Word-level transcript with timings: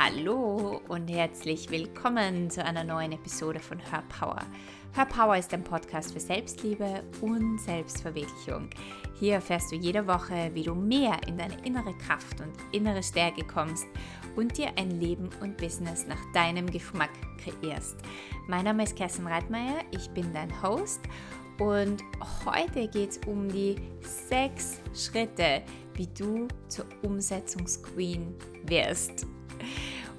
Hallo 0.00 0.80
und 0.86 1.08
herzlich 1.08 1.68
willkommen 1.70 2.48
zu 2.50 2.64
einer 2.64 2.84
neuen 2.84 3.10
Episode 3.10 3.58
von 3.58 3.80
Her 3.80 4.04
Power. 4.08 4.40
Her 4.94 5.06
Power 5.06 5.36
ist 5.36 5.52
ein 5.52 5.64
Podcast 5.64 6.12
für 6.12 6.20
Selbstliebe 6.20 7.02
und 7.20 7.58
Selbstverwirklichung. 7.58 8.70
Hier 9.18 9.34
erfährst 9.34 9.72
du 9.72 9.76
jede 9.76 10.06
Woche, 10.06 10.52
wie 10.54 10.62
du 10.62 10.76
mehr 10.76 11.16
in 11.26 11.36
deine 11.36 11.56
innere 11.66 11.92
Kraft 11.98 12.40
und 12.40 12.52
innere 12.70 13.02
Stärke 13.02 13.44
kommst 13.44 13.86
und 14.36 14.56
dir 14.56 14.70
ein 14.76 15.00
Leben 15.00 15.30
und 15.40 15.56
Business 15.56 16.06
nach 16.06 16.32
deinem 16.32 16.70
Geschmack 16.70 17.10
kreierst. 17.42 17.96
Mein 18.46 18.66
Name 18.66 18.84
ist 18.84 18.94
Kerstin 18.94 19.26
Reitmeier, 19.26 19.80
ich 19.90 20.08
bin 20.10 20.32
dein 20.32 20.62
Host 20.62 21.00
und 21.58 22.04
heute 22.46 22.86
geht 22.86 23.10
es 23.10 23.20
um 23.26 23.48
die 23.48 23.74
sechs 24.28 24.80
Schritte, 24.94 25.62
wie 25.94 26.06
du 26.06 26.46
zur 26.68 26.86
Umsetzungsqueen 27.02 28.36
wirst. 28.64 29.26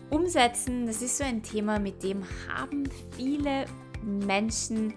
Umsetzen, 0.10 0.86
das 0.86 1.02
ist 1.02 1.18
so 1.18 1.24
ein 1.24 1.44
Thema, 1.44 1.80
mit 1.80 2.02
dem 2.04 2.24
haben 2.48 2.84
viele 3.16 3.66
Menschen 4.04 4.94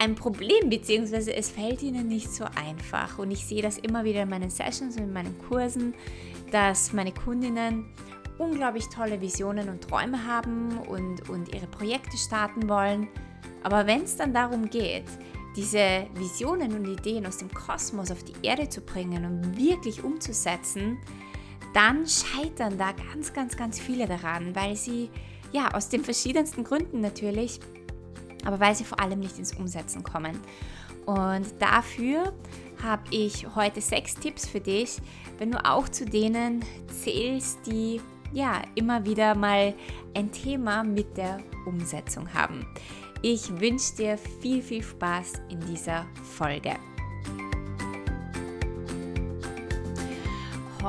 ein 0.00 0.14
Problem, 0.14 0.70
beziehungsweise 0.70 1.34
es 1.34 1.50
fällt 1.50 1.82
ihnen 1.82 2.08
nicht 2.08 2.32
so 2.32 2.44
einfach. 2.54 3.18
Und 3.18 3.30
ich 3.30 3.46
sehe 3.46 3.62
das 3.62 3.78
immer 3.78 4.04
wieder 4.04 4.22
in 4.22 4.28
meinen 4.28 4.50
Sessions 4.50 4.96
und 4.96 5.04
in 5.04 5.12
meinen 5.12 5.36
Kursen, 5.48 5.94
dass 6.50 6.92
meine 6.92 7.12
Kundinnen 7.12 7.86
unglaublich 8.38 8.88
tolle 8.88 9.20
Visionen 9.20 9.68
und 9.68 9.82
Träume 9.82 10.24
haben 10.24 10.78
und, 10.88 11.28
und 11.28 11.54
ihre 11.54 11.66
Projekte 11.66 12.16
starten 12.16 12.68
wollen. 12.68 13.08
Aber 13.62 13.86
wenn 13.86 14.02
es 14.02 14.16
dann 14.16 14.32
darum 14.32 14.70
geht, 14.70 15.04
diese 15.56 16.06
Visionen 16.14 16.72
und 16.72 16.86
Ideen 16.86 17.26
aus 17.26 17.38
dem 17.38 17.52
Kosmos 17.52 18.12
auf 18.12 18.22
die 18.22 18.34
Erde 18.42 18.68
zu 18.68 18.80
bringen 18.80 19.24
und 19.24 19.58
wirklich 19.58 20.04
umzusetzen, 20.04 20.98
dann 21.74 22.06
scheitern 22.06 22.78
da 22.78 22.92
ganz, 22.92 23.32
ganz, 23.32 23.56
ganz 23.56 23.78
viele 23.78 24.06
daran, 24.06 24.54
weil 24.54 24.76
sie, 24.76 25.10
ja, 25.52 25.74
aus 25.74 25.88
den 25.88 26.04
verschiedensten 26.04 26.64
Gründen 26.64 27.00
natürlich, 27.00 27.60
aber 28.44 28.60
weil 28.60 28.74
sie 28.74 28.84
vor 28.84 29.00
allem 29.00 29.20
nicht 29.20 29.38
ins 29.38 29.54
Umsetzen 29.54 30.02
kommen. 30.02 30.38
Und 31.06 31.46
dafür 31.58 32.34
habe 32.82 33.02
ich 33.10 33.46
heute 33.54 33.80
sechs 33.80 34.14
Tipps 34.14 34.46
für 34.46 34.60
dich, 34.60 34.98
wenn 35.38 35.50
du 35.50 35.64
auch 35.64 35.88
zu 35.88 36.04
denen 36.04 36.64
zählst, 37.02 37.66
die 37.66 38.00
ja 38.32 38.62
immer 38.74 39.04
wieder 39.06 39.34
mal 39.34 39.74
ein 40.14 40.30
Thema 40.30 40.84
mit 40.84 41.16
der 41.16 41.38
Umsetzung 41.66 42.32
haben. 42.34 42.66
Ich 43.22 43.48
wünsche 43.60 43.96
dir 43.96 44.18
viel, 44.18 44.62
viel 44.62 44.82
Spaß 44.82 45.34
in 45.48 45.60
dieser 45.60 46.06
Folge. 46.36 46.76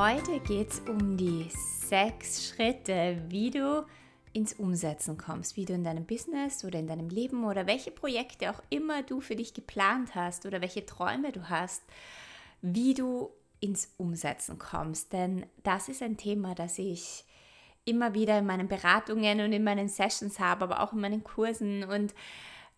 Heute 0.01 0.39
geht 0.39 0.69
es 0.69 0.79
um 0.87 1.17
die 1.17 1.49
sechs 1.51 2.47
Schritte, 2.47 3.21
wie 3.27 3.51
du 3.51 3.85
ins 4.31 4.53
Umsetzen 4.53 5.17
kommst, 5.17 5.57
wie 5.57 5.65
du 5.65 5.73
in 5.73 5.83
deinem 5.83 6.05
Business 6.05 6.63
oder 6.63 6.79
in 6.79 6.87
deinem 6.87 7.09
Leben 7.09 7.43
oder 7.43 7.67
welche 7.67 7.91
Projekte 7.91 8.49
auch 8.49 8.63
immer 8.69 9.03
du 9.03 9.19
für 9.19 9.35
dich 9.35 9.53
geplant 9.53 10.15
hast 10.15 10.45
oder 10.45 10.61
welche 10.61 10.85
Träume 10.85 11.33
du 11.33 11.49
hast, 11.49 11.83
wie 12.61 12.93
du 12.93 13.29
ins 13.59 13.93
Umsetzen 13.97 14.57
kommst. 14.57 15.11
Denn 15.11 15.45
das 15.63 15.89
ist 15.89 16.01
ein 16.01 16.15
Thema, 16.15 16.55
das 16.55 16.79
ich 16.79 17.25
immer 17.83 18.13
wieder 18.13 18.39
in 18.39 18.45
meinen 18.45 18.69
Beratungen 18.69 19.41
und 19.41 19.51
in 19.51 19.65
meinen 19.65 19.89
Sessions 19.89 20.39
habe, 20.39 20.63
aber 20.63 20.79
auch 20.79 20.93
in 20.93 21.01
meinen 21.01 21.25
Kursen 21.25 21.83
und 21.83 22.15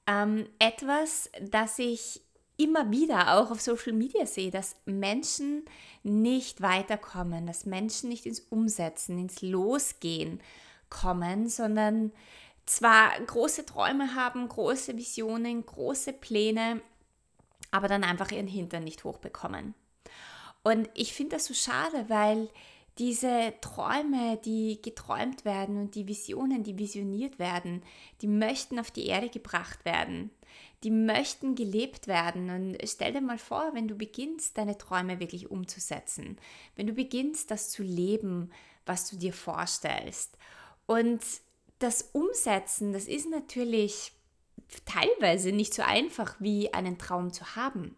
ähm, 0.08 0.47
etwas, 0.58 1.30
das 1.39 1.78
ich 1.78 2.22
immer 2.64 2.92
wieder 2.92 3.38
auch 3.38 3.52
auf 3.52 3.62
Social 3.62 3.94
Media 3.94 4.26
sehe, 4.26 4.52
dass 4.52 4.76
Menschen 4.86 5.66
nicht 6.04 6.62
weiterkommen, 6.62 7.48
dass 7.48 7.66
Menschen 7.66 8.09
nicht 8.09 8.26
ins 8.26 8.40
Umsetzen, 8.40 9.18
ins 9.18 9.42
Losgehen 9.42 10.42
kommen, 10.90 11.50
sondern 11.50 12.12
zwar 12.66 13.20
große 13.20 13.66
Träume 13.66 14.16
haben, 14.16 14.48
große 14.48 14.95
Visionen, 14.98 15.66
große 15.66 16.14
Pläne, 16.14 16.81
aber 17.72 17.88
dann 17.88 18.03
einfach 18.03 18.31
ihren 18.31 18.47
Hintern 18.47 18.84
nicht 18.84 19.03
hochbekommen. 19.03 19.74
Und 20.64 20.90
ich 20.94 21.14
finde 21.14 21.38
das 21.38 21.46
so 21.46 21.53
schade, 21.53 22.06
weil 22.08 22.50
diese 22.97 23.53
Träume, 23.62 24.38
die 24.46 24.80
geträumt 24.81 25.46
werden 25.46 25.78
und 25.78 25.96
die 25.96 26.08
Visionen, 26.08 26.64
die 26.64 26.78
visioniert 26.78 27.40
werden, 27.40 27.81
die 28.22 28.28
möchten 28.28 28.78
auf 28.80 28.91
die 28.91 29.08
Erde 29.08 29.30
gebracht 29.30 29.85
werden. 29.85 30.30
Die 30.84 30.92
möchten 30.92 31.56
gelebt 31.56 32.08
werden. 32.08 32.50
Und 32.50 32.78
stell 32.86 33.14
dir 33.14 33.22
mal 33.22 33.38
vor, 33.38 33.72
wenn 33.74 33.88
du 33.88 33.96
beginnst, 33.96 34.58
deine 34.58 34.78
Träume 34.78 35.19
wirklich 35.19 35.52
umzusetzen. 35.52 36.38
Wenn 36.75 36.88
du 36.88 36.94
beginnst, 36.94 37.52
das 37.52 37.69
zu 37.69 37.84
leben, 37.84 38.52
was 38.86 39.09
du 39.09 39.18
dir 39.18 39.34
vorstellst. 39.34 40.38
Und 40.88 41.22
das 41.80 42.09
Umsetzen, 42.14 42.94
das 42.94 43.06
ist 43.06 43.30
natürlich 43.30 44.14
teilweise 44.86 45.52
nicht 45.52 45.74
so 45.74 45.81
einfach 45.81 46.36
wie 46.40 46.74
einen 46.74 46.97
Traum 46.97 47.34
zu 47.34 47.56
haben. 47.56 47.96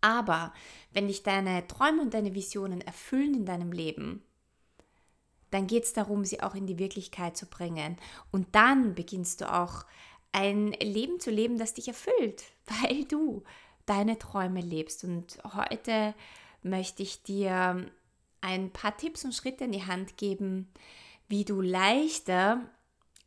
Aber 0.00 0.52
wenn 0.92 1.08
dich 1.08 1.22
deine 1.22 1.66
Träume 1.66 2.02
und 2.02 2.12
deine 2.12 2.34
Visionen 2.34 2.80
erfüllen 2.80 3.34
in 3.34 3.46
deinem 3.46 3.72
Leben, 3.72 4.22
dann 5.50 5.66
geht 5.66 5.84
es 5.84 5.92
darum, 5.92 6.24
sie 6.24 6.42
auch 6.42 6.54
in 6.54 6.66
die 6.66 6.78
Wirklichkeit 6.78 7.36
zu 7.36 7.46
bringen. 7.46 7.96
Und 8.30 8.54
dann 8.54 8.94
beginnst 8.94 9.42
du 9.42 9.52
auch 9.52 9.84
ein 10.32 10.72
Leben 10.72 11.20
zu 11.20 11.30
leben, 11.30 11.58
das 11.58 11.74
dich 11.74 11.88
erfüllt, 11.88 12.44
weil 12.82 13.04
du 13.04 13.42
deine 13.86 14.18
Träume 14.18 14.60
lebst. 14.60 15.04
Und 15.04 15.38
heute 15.54 16.14
möchte 16.62 17.02
ich 17.02 17.22
dir 17.22 17.86
ein 18.40 18.70
paar 18.70 18.96
Tipps 18.96 19.24
und 19.24 19.34
Schritte 19.34 19.64
in 19.64 19.72
die 19.72 19.86
Hand 19.86 20.16
geben, 20.16 20.68
wie 21.28 21.44
du 21.44 21.60
leichter 21.60 22.60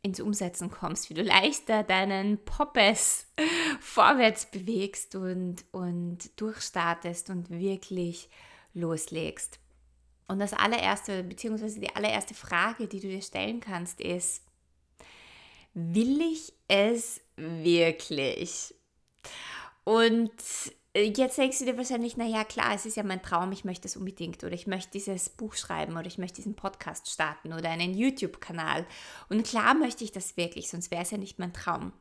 ins 0.02 0.20
Umsetzen 0.20 0.70
kommst, 0.70 1.10
wie 1.10 1.14
du 1.14 1.22
leichter 1.22 1.82
deinen 1.82 2.38
Poppes 2.44 3.26
vorwärts 3.80 4.46
bewegst 4.46 5.16
und, 5.16 5.64
und 5.72 6.40
durchstartest 6.40 7.30
und 7.30 7.50
wirklich 7.50 8.28
loslegst. 8.72 9.58
Und 10.28 10.38
das 10.38 10.52
allererste, 10.52 11.22
beziehungsweise 11.22 11.80
die 11.80 11.94
allererste 11.94 12.34
Frage, 12.34 12.88
die 12.88 13.00
du 13.00 13.08
dir 13.08 13.22
stellen 13.22 13.60
kannst, 13.60 14.00
ist, 14.00 14.45
will 15.76 16.22
ich 16.22 16.54
es 16.68 17.20
wirklich? 17.36 18.74
Und 19.84 20.32
jetzt 20.94 21.36
denkst 21.36 21.58
du 21.58 21.66
dir 21.66 21.76
wahrscheinlich, 21.76 22.16
naja, 22.16 22.44
klar, 22.44 22.74
es 22.74 22.86
ist 22.86 22.96
ja 22.96 23.02
mein 23.02 23.22
Traum, 23.22 23.52
ich 23.52 23.66
möchte 23.66 23.86
es 23.86 23.96
unbedingt 23.96 24.42
oder 24.42 24.54
ich 24.54 24.66
möchte 24.66 24.92
dieses 24.92 25.28
Buch 25.28 25.54
schreiben 25.54 25.92
oder 25.92 26.06
ich 26.06 26.16
möchte 26.16 26.36
diesen 26.36 26.56
Podcast 26.56 27.10
starten 27.10 27.52
oder 27.52 27.68
einen 27.68 27.92
YouTube-Kanal. 27.92 28.86
Und 29.28 29.46
klar 29.46 29.74
möchte 29.74 30.02
ich 30.02 30.12
das 30.12 30.38
wirklich, 30.38 30.70
sonst 30.70 30.90
wäre 30.90 31.02
es 31.02 31.10
ja 31.10 31.18
nicht 31.18 31.38
mein 31.38 31.52
Traum. 31.52 31.92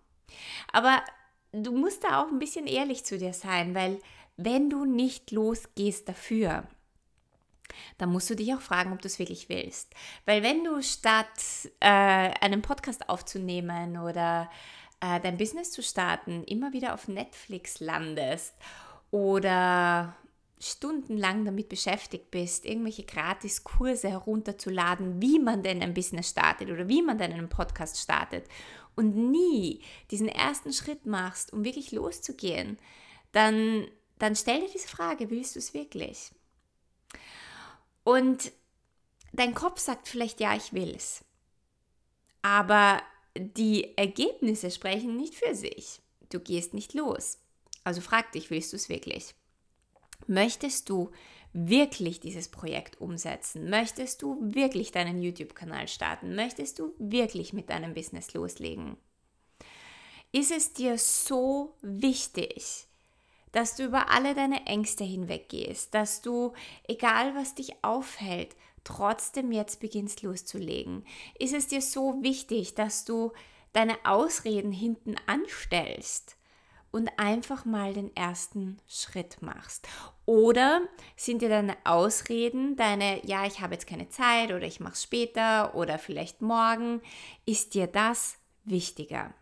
Aber 0.72 1.04
du 1.52 1.74
musst 1.74 2.06
da 2.06 2.24
auch 2.24 2.30
ein 2.30 2.40
bisschen 2.40 2.68
ehrlich 2.68 3.04
zu 3.04 3.18
dir 3.18 3.34
sein, 3.34 3.76
weil 3.76 4.00
wenn 4.38 4.70
du 4.70 4.86
nicht 4.86 5.32
losgehst 5.32 6.08
dafür, 6.08 6.66
dann 7.98 8.12
musst 8.12 8.30
du 8.30 8.36
dich 8.36 8.54
auch 8.54 8.62
fragen, 8.62 8.94
ob 8.94 9.02
du 9.02 9.08
es 9.08 9.20
wirklich 9.20 9.50
willst. 9.50 9.94
Weil 10.26 10.44
wenn 10.44 10.64
du 10.64 10.82
statt 10.82 11.28
äh, 11.80 11.88
einen 11.88 12.62
Podcast 12.62 13.10
aufzunehmen 13.10 13.98
oder 13.98 14.50
äh, 15.02 15.20
dein 15.20 15.38
Business 15.38 15.72
zu 15.72 15.84
starten, 15.84 16.44
immer 16.44 16.74
wieder 16.74 16.94
auf 16.94 17.08
Netflix 17.08 17.80
landest 17.80 18.54
oder 19.12 20.16
stundenlang 20.60 21.46
damit 21.46 21.70
beschäftigt 21.70 22.32
bist, 22.32 22.66
irgendwelche 22.66 23.04
Gratis-Kurse 23.04 24.10
herunterzuladen, 24.10 25.22
wie 25.22 25.40
man 25.40 25.64
denn 25.64 25.82
ein 25.82 25.94
Business 25.94 26.30
startet 26.30 26.70
oder 26.70 26.88
wie 26.88 27.02
man 27.02 27.18
denn 27.18 27.34
einen 27.34 27.50
Podcast 27.50 28.00
startet 28.00 28.46
und 28.96 29.16
nie 29.16 29.82
diesen 30.12 30.30
ersten 30.30 30.74
Schritt 30.74 31.06
machst, 31.06 31.54
um 31.54 31.66
wirklich 31.66 31.92
loszugehen, 31.92 32.78
dann, 33.32 33.88
dann 34.18 34.36
stell 34.36 34.62
dir 34.62 34.70
diese 34.74 34.88
Frage, 34.88 35.30
willst 35.30 35.56
du 35.56 35.60
es 35.60 35.74
wirklich? 35.74 36.32
Und 38.06 38.54
dein 39.34 39.54
Kopf 39.54 39.80
sagt 39.80 40.08
vielleicht, 40.08 40.40
ja, 40.40 40.56
ich 40.56 40.72
will 40.72 40.96
es. 40.96 41.26
Aber 42.42 43.02
die 43.36 43.98
Ergebnisse 43.98 44.72
sprechen 44.72 45.18
nicht 45.18 45.36
für 45.36 45.56
sich. 45.56 46.02
Du 46.30 46.40
gehst 46.40 46.74
nicht 46.74 46.94
los. 46.94 47.40
Also 47.84 48.02
frag 48.02 48.32
dich, 48.32 48.50
willst 48.52 48.72
du 48.72 48.78
es 48.78 48.90
wirklich? 48.90 49.34
Möchtest 50.28 50.90
du 50.90 51.12
wirklich 51.52 52.20
dieses 52.20 52.48
Projekt 52.50 53.02
umsetzen? 53.02 53.70
Möchtest 53.70 54.22
du 54.22 54.38
wirklich 54.40 54.92
deinen 54.92 55.22
YouTube-Kanal 55.22 55.88
starten? 55.88 56.36
Möchtest 56.36 56.78
du 56.78 56.94
wirklich 57.00 57.54
mit 57.54 57.70
deinem 57.72 57.96
Business 57.96 58.34
loslegen? 58.34 58.98
Ist 60.32 60.52
es 60.52 60.74
dir 60.74 60.98
so 61.00 61.76
wichtig, 61.82 62.88
dass 63.56 63.76
du 63.76 63.86
über 63.86 64.10
alle 64.10 64.36
deine 64.36 64.66
Ängste 64.66 65.06
hinweggehst, 65.06 65.94
dass 65.94 66.22
du, 66.22 66.52
egal 66.90 67.34
was 67.36 67.56
dich 67.56 67.74
aufhält, 67.84 68.56
trotzdem 68.84 69.54
jetzt 69.54 69.80
beginnst 69.80 70.24
loszulegen? 70.24 71.06
Ist 71.40 71.54
es 71.54 71.68
dir 71.68 71.82
so 71.82 72.22
wichtig, 72.22 72.76
dass 72.76 73.06
du 73.06 73.32
deine 73.72 73.98
Ausreden 74.04 74.74
hinten 74.74 75.16
anstellst 75.26 76.36
und 76.92 77.10
einfach 77.18 77.66
mal 77.66 77.94
den 77.94 78.16
ersten 78.16 78.78
Schritt 78.88 79.42
machst. 79.42 79.88
Oder 80.26 80.82
sind 81.16 81.42
dir 81.42 81.50
deine 81.50 81.76
Ausreden, 81.84 82.76
deine, 82.76 83.26
ja, 83.26 83.46
ich 83.46 83.60
habe 83.62 83.74
jetzt 83.74 83.88
keine 83.88 84.08
Zeit 84.10 84.52
oder 84.52 84.64
ich 84.64 84.80
mache 84.80 84.94
es 84.94 85.04
später 85.04 85.76
oder 85.76 85.98
vielleicht 85.98 86.42
morgen, 86.42 87.02
ist 87.46 87.74
dir 87.74 87.88
das 87.88 88.38
wichtiger? 88.64 89.34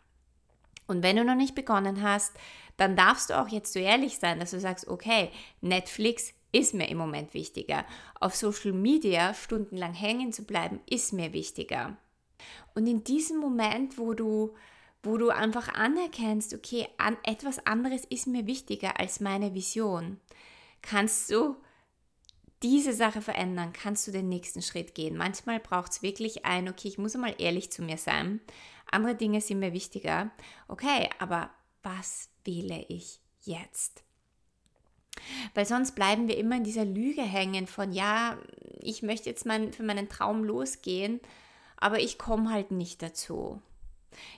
Und 0.88 1.04
wenn 1.04 1.16
du 1.16 1.24
noch 1.24 1.36
nicht 1.36 1.56
begonnen 1.56 2.02
hast, 2.02 2.34
dann 2.78 2.96
darfst 2.96 3.30
du 3.30 3.40
auch 3.40 3.48
jetzt 3.48 3.74
so 3.74 3.80
ehrlich 3.80 4.18
sein, 4.18 4.40
dass 4.40 4.52
du 4.52 4.60
sagst, 4.60 4.88
okay, 4.88 5.30
Netflix 5.62 6.34
ist 6.52 6.74
mir 6.74 6.90
im 6.90 6.98
Moment 6.98 7.34
wichtiger. 7.34 7.86
Auf 8.20 8.36
Social 8.36 8.72
Media 8.72 9.34
stundenlang 9.34 9.94
hängen 9.94 10.32
zu 10.32 10.44
bleiben, 10.44 10.80
ist 10.90 11.14
mir 11.14 11.34
wichtiger. 11.34 11.98
Und 12.76 12.88
in 12.88 13.04
diesem 13.04 13.38
Moment, 13.38 13.98
wo 13.98 14.14
du, 14.14 14.54
wo 15.02 15.18
du 15.18 15.30
einfach 15.30 15.74
anerkennst, 15.74 16.54
okay, 16.54 16.88
an, 16.98 17.18
etwas 17.24 17.66
anderes 17.66 18.06
ist 18.06 18.28
mir 18.28 18.46
wichtiger 18.48 19.00
als 19.00 19.20
meine 19.20 19.54
Vision, 19.54 20.20
kannst 20.82 21.32
du 21.32 21.56
diese 22.62 22.94
Sache 22.94 23.22
verändern, 23.22 23.74
kannst 23.74 24.08
du 24.08 24.12
den 24.12 24.30
nächsten 24.30 24.62
Schritt 24.62 24.96
gehen. 24.96 25.18
Manchmal 25.18 25.60
braucht 25.60 25.92
es 25.92 26.02
wirklich 26.02 26.46
ein, 26.46 26.70
okay, 26.70 26.88
ich 26.88 26.98
muss 26.98 27.16
einmal 27.16 27.36
ehrlich 27.38 27.72
zu 27.72 27.82
mir 27.82 27.98
sein. 27.98 28.40
Andere 28.94 29.16
Dinge 29.16 29.42
sind 29.42 29.60
mir 29.60 29.74
wichtiger. 29.74 30.32
Okay, 30.68 31.10
aber 31.20 31.50
was 31.82 32.30
wähle 32.46 32.86
ich 32.88 33.20
jetzt? 33.42 34.04
Weil 35.54 35.66
sonst 35.66 35.96
bleiben 35.96 36.28
wir 36.28 36.38
immer 36.38 36.58
in 36.58 36.64
dieser 36.64 36.86
Lüge 36.86 37.24
hängen 37.24 37.68
von, 37.68 37.92
ja, 37.92 38.38
ich 38.80 39.04
möchte 39.04 39.30
jetzt 39.30 39.46
mein, 39.46 39.74
für 39.74 39.84
meinen 39.84 40.10
Traum 40.10 40.44
losgehen, 40.44 41.20
aber 41.78 42.00
ich 42.00 42.18
komme 42.18 42.52
halt 42.52 42.72
nicht 42.72 43.02
dazu. 43.02 43.62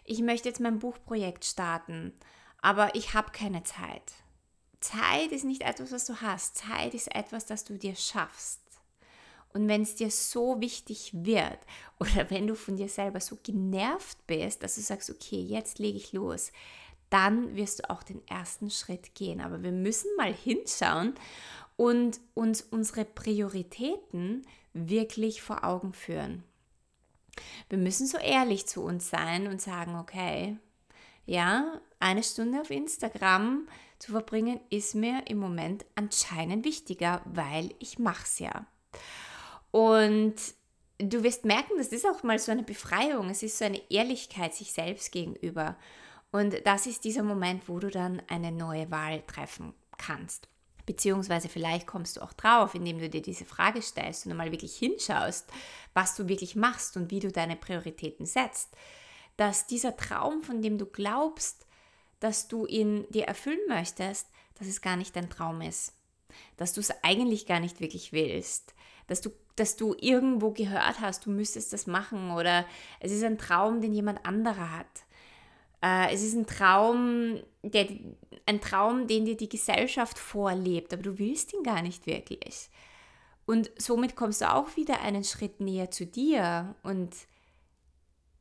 Ich 0.03 0.19
möchte 0.21 0.49
jetzt 0.49 0.61
mein 0.61 0.79
Buchprojekt 0.79 1.45
starten, 1.45 2.13
aber 2.61 2.95
ich 2.95 3.13
habe 3.13 3.31
keine 3.31 3.63
Zeit. 3.63 4.13
Zeit 4.79 5.31
ist 5.31 5.45
nicht 5.45 5.63
etwas, 5.63 5.91
was 5.91 6.05
du 6.05 6.21
hast. 6.21 6.57
Zeit 6.57 6.93
ist 6.93 7.13
etwas, 7.13 7.45
das 7.45 7.63
du 7.63 7.77
dir 7.77 7.95
schaffst. 7.95 8.61
Und 9.55 9.69
wenn 9.69 9.83
es 9.83 9.95
dir 9.95 10.11
so 10.11 10.59
wichtig 10.59 11.11
wird 11.13 11.59
oder 11.99 12.29
wenn 12.29 12.45
du 12.45 12.55
von 12.55 12.75
dir 12.75 12.89
selber 12.89 13.21
so 13.21 13.37
genervt 13.41 14.17
bist, 14.27 14.61
dass 14.61 14.75
du 14.75 14.81
sagst, 14.81 15.09
okay, 15.09 15.41
jetzt 15.41 15.79
lege 15.79 15.97
ich 15.97 16.11
los, 16.11 16.51
dann 17.09 17.55
wirst 17.55 17.79
du 17.79 17.89
auch 17.89 18.03
den 18.03 18.21
ersten 18.27 18.69
Schritt 18.69 19.15
gehen. 19.15 19.39
Aber 19.39 19.63
wir 19.63 19.71
müssen 19.71 20.09
mal 20.17 20.33
hinschauen 20.33 21.15
und 21.77 22.19
uns 22.33 22.63
unsere 22.63 23.05
Prioritäten 23.05 24.45
wirklich 24.73 25.41
vor 25.41 25.63
Augen 25.63 25.93
führen. 25.93 26.43
Wir 27.69 27.77
müssen 27.77 28.07
so 28.07 28.17
ehrlich 28.17 28.65
zu 28.65 28.83
uns 28.83 29.09
sein 29.09 29.47
und 29.47 29.61
sagen, 29.61 29.95
okay, 29.95 30.57
ja, 31.25 31.79
eine 32.01 32.23
Stunde 32.23 32.59
auf 32.59 32.71
Instagram 32.71 33.69
zu 33.99 34.11
verbringen 34.11 34.59
ist 34.69 34.95
mir 34.95 35.23
im 35.27 35.37
Moment 35.37 35.85
anscheinend 35.95 36.65
wichtiger, 36.65 37.21
weil 37.23 37.73
ich 37.79 37.99
mache 37.99 38.23
es 38.25 38.39
ja. 38.39 38.65
Und 39.75 40.35
du 40.99 41.21
wirst 41.23 41.43
merken, 41.43 41.73
das 41.77 41.89
ist 41.89 42.05
auch 42.07 42.23
mal 42.23 42.39
so 42.39 42.49
eine 42.49 42.63
Befreiung, 42.63 43.29
es 43.29 43.43
ist 43.43 43.57
so 43.57 43.65
eine 43.65 43.81
Ehrlichkeit 43.91 44.55
sich 44.55 44.71
selbst 44.71 45.11
gegenüber. 45.11 45.75
Und 46.31 46.65
das 46.65 46.85
ist 46.85 47.03
dieser 47.03 47.23
Moment, 47.23 47.67
wo 47.67 47.79
du 47.79 47.89
dann 47.89 48.21
eine 48.29 48.53
neue 48.53 48.89
Wahl 48.89 49.21
treffen 49.23 49.73
kannst. 49.97 50.47
Beziehungsweise 50.85 51.49
vielleicht 51.49 51.87
kommst 51.87 52.15
du 52.15 52.21
auch 52.21 52.31
drauf, 52.31 52.73
indem 52.73 52.99
du 52.99 53.09
dir 53.09 53.21
diese 53.21 53.43
Frage 53.43 53.81
stellst 53.81 54.25
und 54.25 54.31
einmal 54.31 54.53
wirklich 54.53 54.77
hinschaust, 54.77 55.51
was 55.93 56.15
du 56.15 56.29
wirklich 56.29 56.55
machst 56.55 56.95
und 56.95 57.11
wie 57.11 57.19
du 57.19 57.29
deine 57.29 57.57
Prioritäten 57.57 58.25
setzt. 58.25 58.69
Dass 59.35 59.67
dieser 59.67 59.97
Traum, 59.97 60.41
von 60.41 60.61
dem 60.61 60.77
du 60.77 60.85
glaubst, 60.85 61.65
dass 62.21 62.47
du 62.47 62.65
ihn 62.65 63.05
dir 63.09 63.25
erfüllen 63.25 63.59
möchtest, 63.67 64.29
dass 64.57 64.67
es 64.67 64.79
gar 64.79 64.95
nicht 64.95 65.17
dein 65.17 65.29
Traum 65.29 65.59
ist. 65.59 65.91
Dass 66.55 66.71
du 66.71 66.79
es 66.79 66.93
eigentlich 67.03 67.45
gar 67.45 67.59
nicht 67.59 67.81
wirklich 67.81 68.13
willst. 68.13 68.73
Dass 69.07 69.21
du, 69.21 69.29
dass 69.55 69.75
du 69.75 69.95
irgendwo 69.99 70.51
gehört 70.51 70.99
hast, 70.99 71.25
du 71.25 71.31
müsstest 71.31 71.73
das 71.73 71.87
machen 71.87 72.31
oder 72.31 72.65
es 72.99 73.11
ist 73.11 73.23
ein 73.23 73.37
Traum, 73.37 73.81
den 73.81 73.93
jemand 73.93 74.25
anderer 74.25 74.71
hat. 74.71 75.05
Äh, 75.83 76.13
es 76.13 76.23
ist 76.23 76.33
ein 76.33 76.47
Traum, 76.47 77.39
der, 77.61 77.87
ein 78.45 78.61
Traum, 78.61 79.07
den 79.07 79.25
dir 79.25 79.37
die 79.37 79.49
Gesellschaft 79.49 80.17
vorlebt, 80.17 80.93
aber 80.93 81.03
du 81.03 81.19
willst 81.19 81.53
ihn 81.53 81.63
gar 81.63 81.81
nicht 81.81 82.07
wirklich. 82.07 82.69
Und 83.45 83.69
somit 83.77 84.15
kommst 84.15 84.41
du 84.41 84.51
auch 84.51 84.75
wieder 84.75 85.01
einen 85.01 85.23
Schritt 85.23 85.59
näher 85.59 85.91
zu 85.91 86.05
dir 86.07 86.75
und 86.81 87.15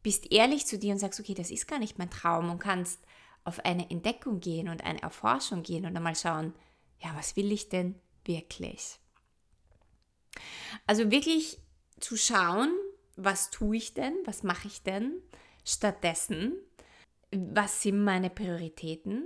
bist 0.02 0.32
ehrlich 0.32 0.66
zu 0.66 0.78
dir 0.78 0.92
und 0.92 0.98
sagst, 0.98 1.20
okay, 1.20 1.34
das 1.34 1.50
ist 1.50 1.66
gar 1.66 1.78
nicht 1.78 1.98
mein 1.98 2.10
Traum 2.10 2.50
und 2.50 2.58
kannst 2.58 3.00
auf 3.44 3.64
eine 3.64 3.90
Entdeckung 3.90 4.40
gehen 4.40 4.68
und 4.68 4.84
eine 4.84 5.02
Erforschung 5.02 5.62
gehen 5.62 5.84
und 5.84 5.96
einmal 5.96 6.16
schauen, 6.16 6.54
ja, 7.02 7.14
was 7.16 7.36
will 7.36 7.52
ich 7.52 7.68
denn 7.68 7.94
wirklich? 8.24 8.98
Also 10.86 11.10
wirklich 11.10 11.58
zu 12.00 12.16
schauen, 12.16 12.72
was 13.16 13.50
tue 13.50 13.76
ich 13.76 13.94
denn, 13.94 14.14
was 14.24 14.42
mache 14.42 14.68
ich 14.68 14.82
denn 14.82 15.22
stattdessen, 15.64 16.54
was 17.30 17.82
sind 17.82 18.02
meine 18.04 18.30
Prioritäten 18.30 19.24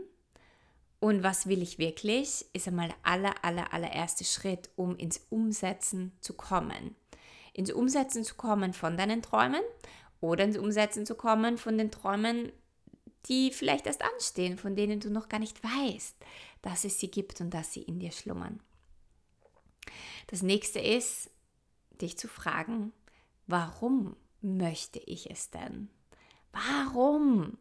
und 1.01 1.23
was 1.23 1.47
will 1.47 1.63
ich 1.63 1.79
wirklich, 1.79 2.47
ist 2.53 2.69
einmal 2.69 2.89
der 2.89 2.97
aller, 3.03 3.45
aller, 3.45 3.73
allererste 3.73 4.25
Schritt, 4.25 4.71
um 4.77 4.97
ins 4.97 5.27
Umsetzen 5.31 6.13
zu 6.21 6.35
kommen. 6.35 6.97
Ins 7.53 7.73
Umsetzen 7.73 8.25
zu 8.25 8.35
kommen 8.35 8.73
von 8.73 8.97
deinen 8.97 9.23
Träumen 9.23 9.63
oder 10.21 10.45
ins 10.45 10.59
Umsetzen 10.59 11.07
zu 11.07 11.15
kommen 11.15 11.59
von 11.59 11.79
den 11.79 11.91
Träumen, 11.91 12.53
die 13.27 13.51
vielleicht 13.51 13.87
erst 13.87 14.03
anstehen, 14.03 14.59
von 14.59 14.75
denen 14.75 15.01
du 15.01 15.11
noch 15.11 15.29
gar 15.29 15.39
nicht 15.39 15.63
weißt, 15.63 16.17
dass 16.63 16.85
es 16.85 16.99
sie 16.99 17.11
gibt 17.11 17.41
und 17.41 17.51
dass 17.51 17.73
sie 17.73 17.83
in 17.83 17.99
dir 17.99 18.13
schlummern. 18.13 18.61
Das 20.29 20.43
nächste 20.43 20.81
ist, 20.81 21.31
dich 22.01 22.19
zu 22.19 22.29
fragen, 22.29 22.93
warum 23.47 24.17
möchte 24.41 24.99
ich 25.01 25.31
es 25.31 25.51
denn? 25.51 25.89
Warum? 26.53 27.59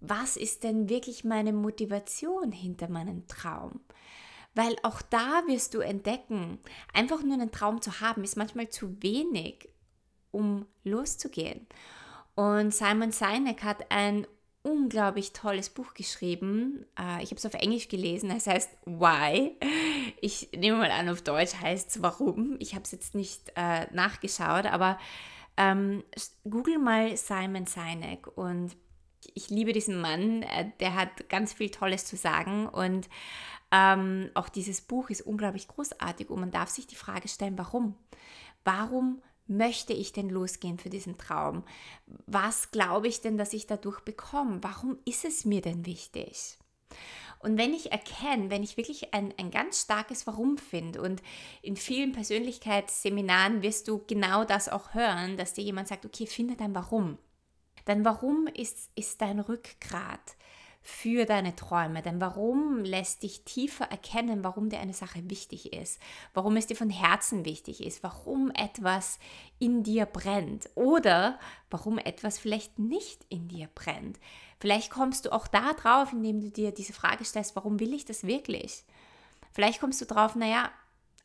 Was 0.00 0.36
ist 0.36 0.64
denn 0.64 0.88
wirklich 0.88 1.24
meine 1.24 1.52
Motivation 1.52 2.52
hinter 2.52 2.88
meinem 2.88 3.26
Traum? 3.26 3.80
Weil 4.54 4.76
auch 4.82 5.02
da 5.02 5.42
wirst 5.46 5.74
du 5.74 5.80
entdecken, 5.80 6.58
einfach 6.92 7.22
nur 7.22 7.34
einen 7.34 7.52
Traum 7.52 7.80
zu 7.80 8.00
haben, 8.00 8.24
ist 8.24 8.36
manchmal 8.36 8.68
zu 8.68 9.00
wenig, 9.02 9.68
um 10.30 10.66
loszugehen. 10.84 11.66
Und 12.34 12.74
Simon 12.74 13.12
Sinek 13.12 13.62
hat 13.62 13.90
ein 13.90 14.26
unglaublich 14.62 15.32
tolles 15.32 15.70
Buch 15.70 15.94
geschrieben. 15.94 16.84
Äh, 16.98 17.22
ich 17.22 17.30
habe 17.30 17.36
es 17.36 17.46
auf 17.46 17.54
Englisch 17.54 17.88
gelesen, 17.88 18.30
es 18.30 18.46
heißt 18.46 18.70
Why. 18.84 19.56
Ich 20.20 20.50
nehme 20.54 20.76
mal 20.76 20.90
an, 20.90 21.08
auf 21.08 21.22
Deutsch 21.22 21.54
heißt 21.54 21.90
es 21.90 22.02
Warum. 22.02 22.56
Ich 22.58 22.74
habe 22.74 22.84
es 22.84 22.92
jetzt 22.92 23.14
nicht 23.14 23.52
äh, 23.56 23.86
nachgeschaut, 23.92 24.66
aber 24.66 24.98
ähm, 25.56 26.04
google 26.44 26.78
mal 26.78 27.16
Simon 27.16 27.66
Sinek 27.66 28.26
und 28.36 28.76
ich 29.34 29.50
liebe 29.50 29.72
diesen 29.72 30.00
Mann, 30.00 30.42
äh, 30.42 30.70
der 30.80 30.94
hat 30.94 31.28
ganz 31.28 31.52
viel 31.52 31.70
Tolles 31.70 32.04
zu 32.04 32.16
sagen 32.16 32.68
und 32.68 33.08
ähm, 33.72 34.30
auch 34.34 34.48
dieses 34.48 34.80
Buch 34.80 35.10
ist 35.10 35.22
unglaublich 35.22 35.68
großartig 35.68 36.28
und 36.28 36.40
man 36.40 36.50
darf 36.50 36.70
sich 36.70 36.86
die 36.86 36.96
Frage 36.96 37.28
stellen, 37.28 37.56
warum? 37.56 37.94
Warum 38.64 39.22
möchte 39.50 39.92
ich 39.92 40.12
denn 40.12 40.30
losgehen 40.30 40.78
für 40.78 40.88
diesen 40.88 41.18
Traum? 41.18 41.64
Was 42.26 42.70
glaube 42.70 43.08
ich 43.08 43.20
denn, 43.20 43.36
dass 43.36 43.52
ich 43.52 43.66
dadurch 43.66 44.00
bekomme? 44.00 44.62
Warum 44.62 44.98
ist 45.04 45.24
es 45.24 45.44
mir 45.44 45.60
denn 45.60 45.84
wichtig? 45.84 46.58
Und 47.40 47.56
wenn 47.56 47.72
ich 47.72 47.90
erkenne, 47.90 48.50
wenn 48.50 48.62
ich 48.62 48.76
wirklich 48.76 49.14
ein, 49.14 49.32
ein 49.38 49.50
ganz 49.50 49.82
starkes 49.82 50.26
Warum 50.26 50.58
finde 50.58 51.00
und 51.00 51.22
in 51.62 51.76
vielen 51.76 52.12
Persönlichkeitsseminaren 52.12 53.62
wirst 53.62 53.88
du 53.88 54.04
genau 54.06 54.44
das 54.44 54.68
auch 54.68 54.94
hören, 54.94 55.36
dass 55.38 55.54
dir 55.54 55.64
jemand 55.64 55.88
sagt, 55.88 56.04
okay, 56.04 56.26
finde 56.26 56.56
dein 56.56 56.74
Warum. 56.74 57.18
Dein 57.86 58.04
Warum 58.04 58.46
ist, 58.46 58.90
ist 58.94 59.22
dein 59.22 59.40
Rückgrat 59.40 60.36
für 60.82 61.26
deine 61.26 61.54
Träume. 61.56 62.02
Denn 62.02 62.20
warum 62.20 62.84
lässt 62.84 63.22
dich 63.22 63.44
tiefer 63.44 63.84
erkennen, 63.86 64.42
warum 64.42 64.70
dir 64.70 64.80
eine 64.80 64.94
Sache 64.94 65.28
wichtig 65.28 65.72
ist, 65.72 66.00
warum 66.32 66.56
es 66.56 66.66
dir 66.66 66.76
von 66.76 66.90
Herzen 66.90 67.44
wichtig 67.44 67.84
ist, 67.84 68.02
warum 68.02 68.50
etwas 68.52 69.18
in 69.58 69.82
dir 69.82 70.06
brennt 70.06 70.70
oder 70.74 71.38
warum 71.70 71.98
etwas 71.98 72.38
vielleicht 72.38 72.78
nicht 72.78 73.24
in 73.28 73.48
dir 73.48 73.68
brennt. 73.74 74.18
Vielleicht 74.58 74.90
kommst 74.90 75.26
du 75.26 75.32
auch 75.32 75.46
da 75.46 75.74
drauf, 75.74 76.12
indem 76.12 76.40
du 76.40 76.50
dir 76.50 76.72
diese 76.72 76.92
Frage 76.92 77.24
stellst, 77.24 77.56
warum 77.56 77.78
will 77.78 77.92
ich 77.92 78.04
das 78.04 78.24
wirklich? 78.24 78.84
Vielleicht 79.52 79.80
kommst 79.80 80.00
du 80.00 80.06
drauf, 80.06 80.34
naja, 80.34 80.70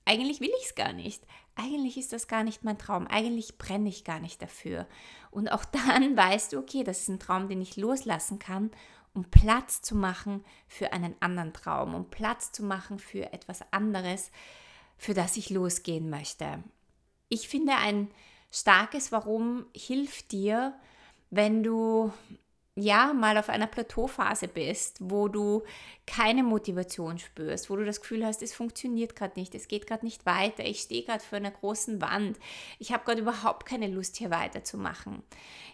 eigentlich 0.06 0.40
will 0.40 0.52
ich 0.60 0.68
es 0.68 0.76
gar 0.76 0.94
nicht. 0.94 1.24
Eigentlich 1.56 1.98
ist 1.98 2.14
das 2.14 2.28
gar 2.28 2.44
nicht 2.44 2.64
mein 2.64 2.78
Traum. 2.78 3.08
Eigentlich 3.08 3.58
brenne 3.58 3.90
ich 3.90 4.04
gar 4.04 4.20
nicht 4.20 4.42
dafür. 4.42 4.88
Und 5.32 5.50
auch 5.50 5.66
dann 5.90 6.16
weißt 6.16 6.54
du, 6.54 6.60
okay, 6.60 6.84
das 6.84 7.02
ist 7.02 7.10
ein 7.10 7.20
Traum, 7.20 7.48
den 7.48 7.62
ich 7.62 7.78
loslassen 7.78 8.38
kann 8.38 8.72
um 9.16 9.24
Platz 9.26 9.82
zu 9.82 9.96
machen 9.96 10.44
für 10.68 10.94
einen 10.94 11.16
anderen 11.22 11.54
Traum, 11.54 11.96
um 11.96 12.10
Platz 12.10 12.52
zu 12.52 12.64
machen 12.64 13.00
für 13.00 13.34
etwas 13.34 13.62
anderes, 13.72 14.30
für 14.98 15.14
das 15.14 15.38
ich 15.38 15.50
losgehen 15.50 16.10
möchte. 16.10 16.64
Ich 17.30 17.48
finde, 17.48 17.74
ein 17.76 18.12
starkes 18.52 19.12
Warum 19.12 19.66
hilft 19.76 20.32
dir, 20.32 20.74
wenn 21.32 21.64
du 21.64 22.14
ja, 22.78 23.14
mal 23.14 23.38
auf 23.38 23.48
einer 23.48 23.68
Plateauphase 23.68 24.50
bist, 24.50 24.98
wo 25.00 25.30
du 25.30 25.64
keine 26.06 26.44
Motivation 26.44 27.18
spürst, 27.18 27.70
wo 27.70 27.78
du 27.78 27.86
das 27.86 28.02
Gefühl 28.02 28.26
hast, 28.26 28.42
es 28.42 28.54
funktioniert 28.54 29.16
gerade 29.16 29.40
nicht, 29.40 29.56
es 29.56 29.70
geht 29.70 29.88
gerade 29.88 30.06
nicht 30.06 30.26
weiter, 30.26 30.66
ich 30.66 30.82
stehe 30.82 31.04
gerade 31.04 31.24
vor 31.24 31.38
einer 31.38 31.52
großen 31.52 32.02
Wand, 32.02 32.38
ich 32.78 32.92
habe 32.92 33.06
gerade 33.06 33.22
überhaupt 33.22 33.66
keine 33.66 33.88
Lust 33.88 34.18
hier 34.18 34.30
weiterzumachen. 34.30 35.24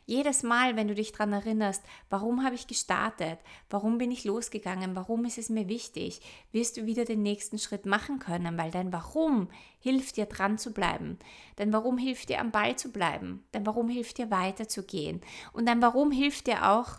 Jedes 0.06 0.44
Mal, 0.44 0.76
wenn 0.76 0.88
du 0.88 0.96
dich 0.96 1.12
daran 1.12 1.34
erinnerst, 1.34 1.84
warum 2.10 2.44
habe 2.44 2.56
ich 2.56 2.68
gestartet, 2.68 3.40
warum 3.70 3.98
bin 3.98 4.12
ich 4.12 4.24
losgegangen, 4.24 4.96
warum 4.96 5.26
ist 5.26 5.38
es 5.38 5.50
mir 5.50 5.68
wichtig, 5.68 6.22
wirst 6.52 6.78
du 6.78 6.86
wieder 6.86 7.06
den 7.06 7.24
nächsten 7.24 7.58
Schritt 7.58 7.86
machen 7.86 8.20
können, 8.20 8.58
weil 8.58 8.72
dein 8.72 8.94
Warum 8.94 9.50
hilft 9.80 10.18
dir 10.18 10.28
dran 10.28 10.58
zu 10.58 10.74
bleiben, 10.74 11.18
dein 11.56 11.74
Warum 11.74 11.98
hilft 11.98 12.30
dir 12.30 12.40
am 12.40 12.52
Ball 12.52 12.76
zu 12.76 12.92
bleiben, 12.92 13.44
dein 13.52 13.66
Warum 13.66 13.90
hilft 13.90 14.18
dir 14.18 14.30
weiterzugehen. 14.30 15.22
Und 15.54 15.66
dein 15.68 15.82
Warum 15.82 16.12
hilft 16.12 16.48
dir 16.48 16.70
auch 16.70 16.91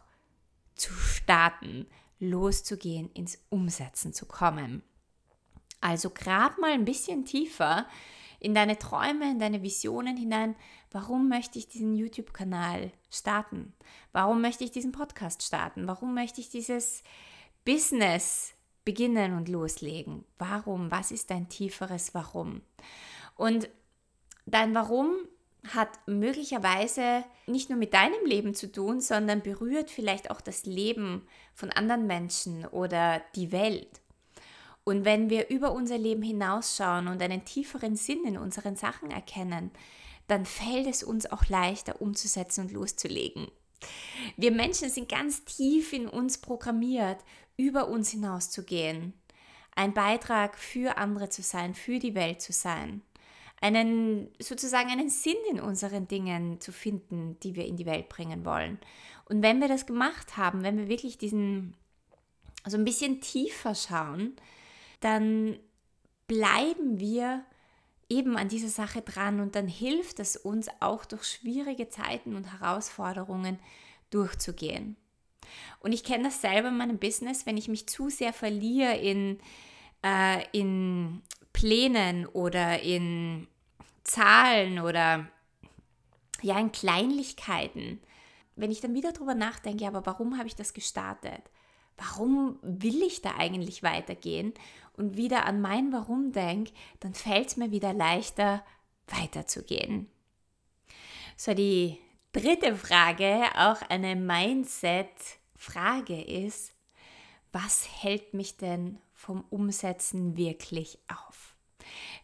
zu 0.82 0.92
starten, 0.92 1.86
loszugehen, 2.18 3.10
ins 3.12 3.38
Umsetzen 3.50 4.12
zu 4.12 4.26
kommen. 4.26 4.82
Also 5.80 6.10
grab 6.10 6.58
mal 6.58 6.72
ein 6.72 6.84
bisschen 6.84 7.24
tiefer 7.24 7.86
in 8.40 8.54
deine 8.54 8.78
Träume, 8.78 9.30
in 9.30 9.38
deine 9.38 9.62
Visionen 9.62 10.16
hinein. 10.16 10.56
Warum 10.90 11.28
möchte 11.28 11.58
ich 11.58 11.68
diesen 11.68 11.94
YouTube-Kanal 11.94 12.90
starten? 13.10 13.72
Warum 14.10 14.40
möchte 14.40 14.64
ich 14.64 14.72
diesen 14.72 14.90
Podcast 14.90 15.42
starten? 15.44 15.86
Warum 15.86 16.14
möchte 16.14 16.40
ich 16.40 16.50
dieses 16.50 17.04
Business 17.64 18.52
beginnen 18.84 19.34
und 19.34 19.48
loslegen? 19.48 20.24
Warum? 20.38 20.90
Was 20.90 21.12
ist 21.12 21.30
dein 21.30 21.48
tieferes 21.48 22.12
Warum? 22.14 22.62
Und 23.36 23.68
dein 24.46 24.74
Warum 24.74 25.14
hat 25.68 25.90
möglicherweise 26.06 27.24
nicht 27.46 27.70
nur 27.70 27.78
mit 27.78 27.94
deinem 27.94 28.24
Leben 28.24 28.54
zu 28.54 28.70
tun, 28.70 29.00
sondern 29.00 29.42
berührt 29.42 29.90
vielleicht 29.90 30.30
auch 30.30 30.40
das 30.40 30.66
Leben 30.66 31.26
von 31.54 31.70
anderen 31.70 32.06
Menschen 32.06 32.66
oder 32.66 33.22
die 33.36 33.52
Welt. 33.52 34.00
Und 34.84 35.04
wenn 35.04 35.30
wir 35.30 35.50
über 35.50 35.72
unser 35.72 35.98
Leben 35.98 36.22
hinausschauen 36.22 37.06
und 37.06 37.22
einen 37.22 37.44
tieferen 37.44 37.94
Sinn 37.94 38.24
in 38.24 38.36
unseren 38.36 38.74
Sachen 38.74 39.12
erkennen, 39.12 39.70
dann 40.26 40.44
fällt 40.44 40.88
es 40.88 41.04
uns 41.04 41.30
auch 41.30 41.46
leichter 41.48 42.00
umzusetzen 42.02 42.62
und 42.62 42.72
loszulegen. 42.72 43.46
Wir 44.36 44.50
Menschen 44.50 44.88
sind 44.88 45.08
ganz 45.08 45.44
tief 45.44 45.92
in 45.92 46.08
uns 46.08 46.38
programmiert, 46.38 47.18
über 47.56 47.88
uns 47.88 48.10
hinauszugehen, 48.10 49.12
ein 49.76 49.94
Beitrag 49.94 50.58
für 50.58 50.96
andere 50.96 51.28
zu 51.28 51.42
sein, 51.42 51.74
für 51.74 51.98
die 51.98 52.14
Welt 52.14 52.40
zu 52.40 52.52
sein 52.52 53.02
einen 53.62 54.28
sozusagen 54.38 54.90
einen 54.90 55.08
Sinn 55.08 55.36
in 55.50 55.60
unseren 55.60 56.08
Dingen 56.08 56.60
zu 56.60 56.72
finden, 56.72 57.38
die 57.42 57.54
wir 57.54 57.64
in 57.64 57.76
die 57.76 57.86
Welt 57.86 58.08
bringen 58.08 58.44
wollen. 58.44 58.78
Und 59.26 59.42
wenn 59.42 59.60
wir 59.60 59.68
das 59.68 59.86
gemacht 59.86 60.36
haben, 60.36 60.62
wenn 60.62 60.76
wir 60.76 60.88
wirklich 60.88 61.16
diesen 61.16 61.74
so 62.66 62.76
ein 62.76 62.84
bisschen 62.84 63.20
tiefer 63.20 63.74
schauen, 63.74 64.36
dann 65.00 65.58
bleiben 66.26 66.98
wir 66.98 67.44
eben 68.08 68.36
an 68.36 68.48
dieser 68.48 68.68
Sache 68.68 69.02
dran 69.02 69.40
und 69.40 69.54
dann 69.54 69.68
hilft 69.68 70.20
es 70.20 70.36
uns 70.36 70.68
auch 70.80 71.04
durch 71.04 71.24
schwierige 71.24 71.88
Zeiten 71.88 72.36
und 72.36 72.52
Herausforderungen 72.52 73.58
durchzugehen. 74.10 74.96
Und 75.80 75.92
ich 75.92 76.04
kenne 76.04 76.24
das 76.24 76.40
selber 76.40 76.68
in 76.68 76.76
meinem 76.76 76.98
Business, 76.98 77.46
wenn 77.46 77.56
ich 77.56 77.68
mich 77.68 77.88
zu 77.88 78.10
sehr 78.10 78.32
verliere 78.32 78.96
in, 78.96 79.38
äh, 80.04 80.44
in 80.52 81.22
Plänen 81.52 82.26
oder 82.26 82.80
in 82.80 83.48
Zahlen 84.04 84.80
oder 84.80 85.26
ja 86.42 86.58
in 86.58 86.72
Kleinlichkeiten. 86.72 88.00
Wenn 88.56 88.70
ich 88.70 88.80
dann 88.80 88.94
wieder 88.94 89.12
darüber 89.12 89.34
nachdenke, 89.34 89.86
aber 89.86 90.04
warum 90.06 90.36
habe 90.36 90.48
ich 90.48 90.56
das 90.56 90.74
gestartet? 90.74 91.42
Warum 91.96 92.58
will 92.62 93.02
ich 93.02 93.22
da 93.22 93.36
eigentlich 93.36 93.82
weitergehen? 93.82 94.52
Und 94.96 95.16
wieder 95.16 95.46
an 95.46 95.60
mein 95.60 95.92
Warum 95.92 96.32
denke, 96.32 96.72
dann 97.00 97.14
fällt 97.14 97.48
es 97.48 97.56
mir 97.56 97.70
wieder 97.70 97.92
leichter, 97.92 98.64
weiterzugehen. 99.06 100.10
So, 101.36 101.54
die 101.54 101.98
dritte 102.32 102.76
Frage, 102.76 103.44
auch 103.56 103.82
eine 103.88 104.16
Mindset-Frage 104.16 106.22
ist, 106.22 106.72
was 107.52 107.88
hält 108.02 108.34
mich 108.34 108.56
denn 108.56 108.98
vom 109.12 109.44
Umsetzen 109.50 110.36
wirklich 110.36 110.98
auf? 111.08 111.51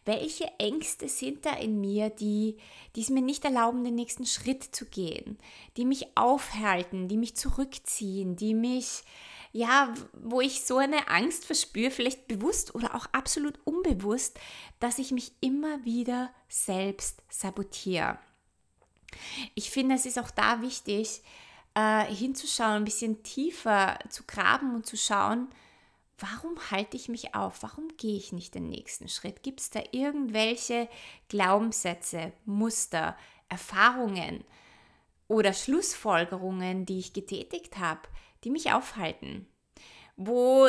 Welche 0.05 0.45
Ängste 0.57 1.07
sind 1.07 1.45
da 1.45 1.53
in 1.53 1.79
mir, 1.79 2.09
die, 2.09 2.57
die 2.95 3.01
es 3.01 3.09
mir 3.09 3.21
nicht 3.21 3.45
erlauben, 3.45 3.83
den 3.83 3.95
nächsten 3.95 4.25
Schritt 4.25 4.63
zu 4.63 4.85
gehen, 4.85 5.37
die 5.77 5.85
mich 5.85 6.07
aufhalten, 6.15 7.07
die 7.07 7.17
mich 7.17 7.35
zurückziehen, 7.35 8.35
die 8.35 8.53
mich, 8.53 9.03
ja, 9.51 9.93
wo 10.13 10.41
ich 10.41 10.63
so 10.63 10.77
eine 10.77 11.09
Angst 11.09 11.45
verspüre, 11.45 11.91
vielleicht 11.91 12.27
bewusst 12.27 12.75
oder 12.75 12.95
auch 12.95 13.07
absolut 13.11 13.59
unbewusst, 13.65 14.39
dass 14.79 14.99
ich 14.99 15.11
mich 15.11 15.31
immer 15.41 15.83
wieder 15.85 16.31
selbst 16.47 17.21
sabotiere. 17.29 18.19
Ich 19.55 19.71
finde, 19.71 19.95
es 19.95 20.05
ist 20.05 20.19
auch 20.19 20.31
da 20.31 20.61
wichtig, 20.61 21.21
äh, 21.73 22.05
hinzuschauen, 22.05 22.77
ein 22.77 22.85
bisschen 22.85 23.23
tiefer 23.23 23.99
zu 24.09 24.23
graben 24.23 24.75
und 24.75 24.85
zu 24.85 24.97
schauen, 24.97 25.47
warum 26.19 26.57
halte 26.71 26.97
ich 26.97 27.09
mich 27.09 27.35
auf? 27.35 27.63
Warum 27.63 27.89
gehe 27.97 28.17
ich 28.17 28.31
nicht 28.31 28.55
den 28.55 28.69
nächsten 28.69 29.09
Schritt? 29.09 29.43
Gibt 29.43 29.61
es 29.61 29.69
da 29.69 29.81
irgendwelche 29.91 30.89
Glaubenssätze, 31.27 32.31
Muster, 32.45 33.17
Erfahrungen 33.49 34.43
oder 35.27 35.53
Schlussfolgerungen, 35.53 36.85
die 36.85 36.99
ich 36.99 37.13
getätigt 37.13 37.77
habe, 37.77 38.01
die 38.43 38.49
mich 38.49 38.71
aufhalten? 38.71 39.47
Wo 40.15 40.67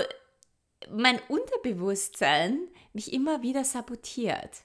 mein 0.91 1.21
Unterbewusstsein 1.29 2.69
mich 2.93 3.13
immer 3.13 3.43
wieder 3.43 3.65
sabotiert? 3.65 4.63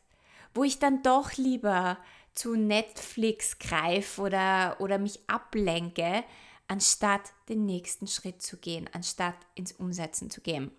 Wo 0.54 0.64
ich 0.64 0.80
dann 0.80 1.04
doch 1.04 1.34
lieber 1.34 1.98
zu 2.34 2.56
Netflix 2.56 3.60
greife 3.60 4.22
oder, 4.22 4.78
oder 4.80 4.98
mich 4.98 5.20
ablenke, 5.28 6.24
anstatt 6.68 7.34
den 7.50 7.66
nächsten 7.66 8.08
Schritt 8.08 8.42
zu 8.42 8.58
gehen, 8.58 8.90
anstatt 8.94 9.36
ins 9.54 9.74
Umsetzen 9.74 10.30
zu 10.30 10.42
gehen. 10.42 10.72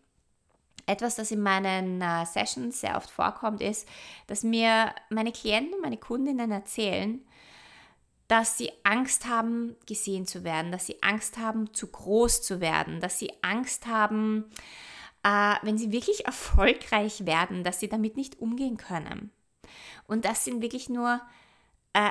Etwas, 0.86 1.16
das 1.16 1.30
in 1.30 1.40
meinen 1.42 2.00
äh, 2.00 2.24
Sessions 2.26 2.80
sehr 2.80 2.96
oft 2.96 3.10
vorkommt, 3.10 3.60
ist, 3.60 3.88
dass 4.28 4.44
mir 4.44 4.94
meine 5.10 5.32
Klienten, 5.32 5.80
meine 5.80 5.96
Kundinnen 5.96 6.52
erzählen, 6.52 7.20
dass 8.28 8.58
sie 8.58 8.72
Angst 8.84 9.26
haben, 9.26 9.76
gesehen 9.86 10.26
zu 10.26 10.44
werden, 10.44 10.72
dass 10.72 10.86
sie 10.86 11.02
Angst 11.02 11.38
haben, 11.38 11.72
zu 11.74 11.88
groß 11.88 12.42
zu 12.42 12.60
werden, 12.60 13.00
dass 13.00 13.18
sie 13.18 13.32
Angst 13.42 13.86
haben, 13.86 14.50
äh, 15.22 15.54
wenn 15.62 15.78
sie 15.78 15.92
wirklich 15.92 16.26
erfolgreich 16.26 17.26
werden, 17.26 17.64
dass 17.64 17.80
sie 17.80 17.88
damit 17.88 18.16
nicht 18.16 18.40
umgehen 18.40 18.76
können. 18.76 19.30
Und 20.06 20.24
das 20.24 20.44
sind 20.44 20.62
wirklich 20.62 20.88
nur 20.88 21.20
äh, 21.96 22.10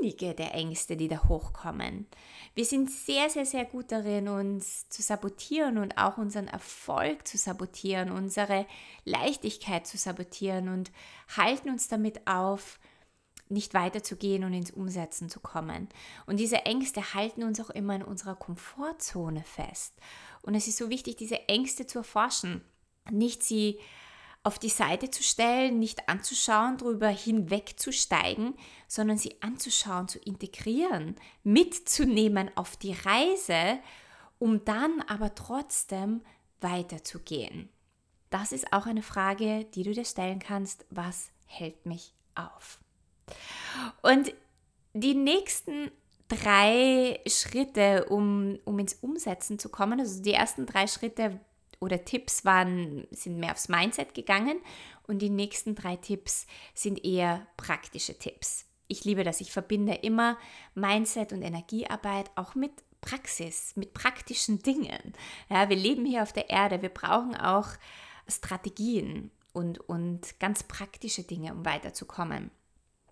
einige 0.00 0.34
der 0.34 0.54
Ängste, 0.54 0.96
die 0.96 1.08
da 1.08 1.28
hochkommen. 1.28 2.06
Wir 2.54 2.64
sind 2.64 2.90
sehr, 2.90 3.28
sehr, 3.28 3.44
sehr 3.44 3.66
gut 3.66 3.92
darin, 3.92 4.28
uns 4.28 4.88
zu 4.88 5.02
sabotieren 5.02 5.76
und 5.76 5.98
auch 5.98 6.16
unseren 6.16 6.48
Erfolg 6.48 7.28
zu 7.28 7.36
sabotieren, 7.36 8.10
unsere 8.10 8.64
Leichtigkeit 9.04 9.86
zu 9.86 9.98
sabotieren 9.98 10.70
und 10.70 10.90
halten 11.36 11.68
uns 11.68 11.86
damit 11.86 12.26
auf, 12.26 12.80
nicht 13.50 13.74
weiterzugehen 13.74 14.42
und 14.42 14.54
ins 14.54 14.70
Umsetzen 14.70 15.28
zu 15.28 15.40
kommen. 15.40 15.90
Und 16.24 16.40
diese 16.40 16.64
Ängste 16.64 17.12
halten 17.12 17.42
uns 17.42 17.60
auch 17.60 17.70
immer 17.70 17.94
in 17.94 18.02
unserer 18.02 18.36
Komfortzone 18.36 19.42
fest. 19.42 19.92
Und 20.40 20.54
es 20.54 20.66
ist 20.66 20.78
so 20.78 20.88
wichtig, 20.88 21.16
diese 21.16 21.46
Ängste 21.46 21.86
zu 21.86 21.98
erforschen, 21.98 22.62
nicht 23.10 23.42
sie 23.42 23.78
auf 24.46 24.60
die 24.60 24.68
Seite 24.68 25.10
zu 25.10 25.24
stellen, 25.24 25.80
nicht 25.80 26.08
anzuschauen, 26.08 26.78
darüber 26.78 27.08
hinwegzusteigen, 27.08 28.54
sondern 28.86 29.18
sie 29.18 29.42
anzuschauen, 29.42 30.06
zu 30.06 30.20
integrieren, 30.20 31.16
mitzunehmen 31.42 32.52
auf 32.54 32.76
die 32.76 32.92
Reise, 32.92 33.80
um 34.38 34.64
dann 34.64 35.02
aber 35.08 35.34
trotzdem 35.34 36.22
weiterzugehen. 36.60 37.70
Das 38.30 38.52
ist 38.52 38.72
auch 38.72 38.86
eine 38.86 39.02
Frage, 39.02 39.64
die 39.74 39.82
du 39.82 39.92
dir 39.92 40.04
stellen 40.04 40.38
kannst, 40.38 40.86
was 40.90 41.30
hält 41.46 41.84
mich 41.84 42.14
auf? 42.36 42.78
Und 44.02 44.32
die 44.94 45.14
nächsten 45.14 45.90
drei 46.28 47.20
Schritte, 47.26 48.04
um, 48.10 48.60
um 48.64 48.78
ins 48.78 48.94
Umsetzen 48.94 49.58
zu 49.58 49.68
kommen, 49.70 49.98
also 49.98 50.22
die 50.22 50.32
ersten 50.32 50.66
drei 50.66 50.86
Schritte 50.86 51.40
oder 51.80 52.04
Tipps 52.04 52.44
waren, 52.44 53.06
sind 53.10 53.38
mehr 53.38 53.52
aufs 53.52 53.68
Mindset 53.68 54.14
gegangen 54.14 54.60
und 55.06 55.20
die 55.20 55.30
nächsten 55.30 55.74
drei 55.74 55.96
Tipps 55.96 56.46
sind 56.74 57.04
eher 57.04 57.46
praktische 57.56 58.18
Tipps. 58.18 58.66
Ich 58.88 59.04
liebe 59.04 59.24
das. 59.24 59.40
Ich 59.40 59.52
verbinde 59.52 59.94
immer 59.94 60.38
Mindset 60.74 61.32
und 61.32 61.42
Energiearbeit 61.42 62.30
auch 62.36 62.54
mit 62.54 62.72
Praxis, 63.00 63.74
mit 63.76 63.94
praktischen 63.94 64.62
Dingen. 64.62 65.12
Ja, 65.48 65.68
wir 65.68 65.76
leben 65.76 66.04
hier 66.04 66.22
auf 66.22 66.32
der 66.32 66.50
Erde. 66.50 66.82
Wir 66.82 66.88
brauchen 66.88 67.36
auch 67.36 67.68
Strategien 68.28 69.30
und, 69.52 69.78
und 69.88 70.38
ganz 70.40 70.62
praktische 70.62 71.22
Dinge, 71.22 71.52
um 71.52 71.64
weiterzukommen. 71.64 72.50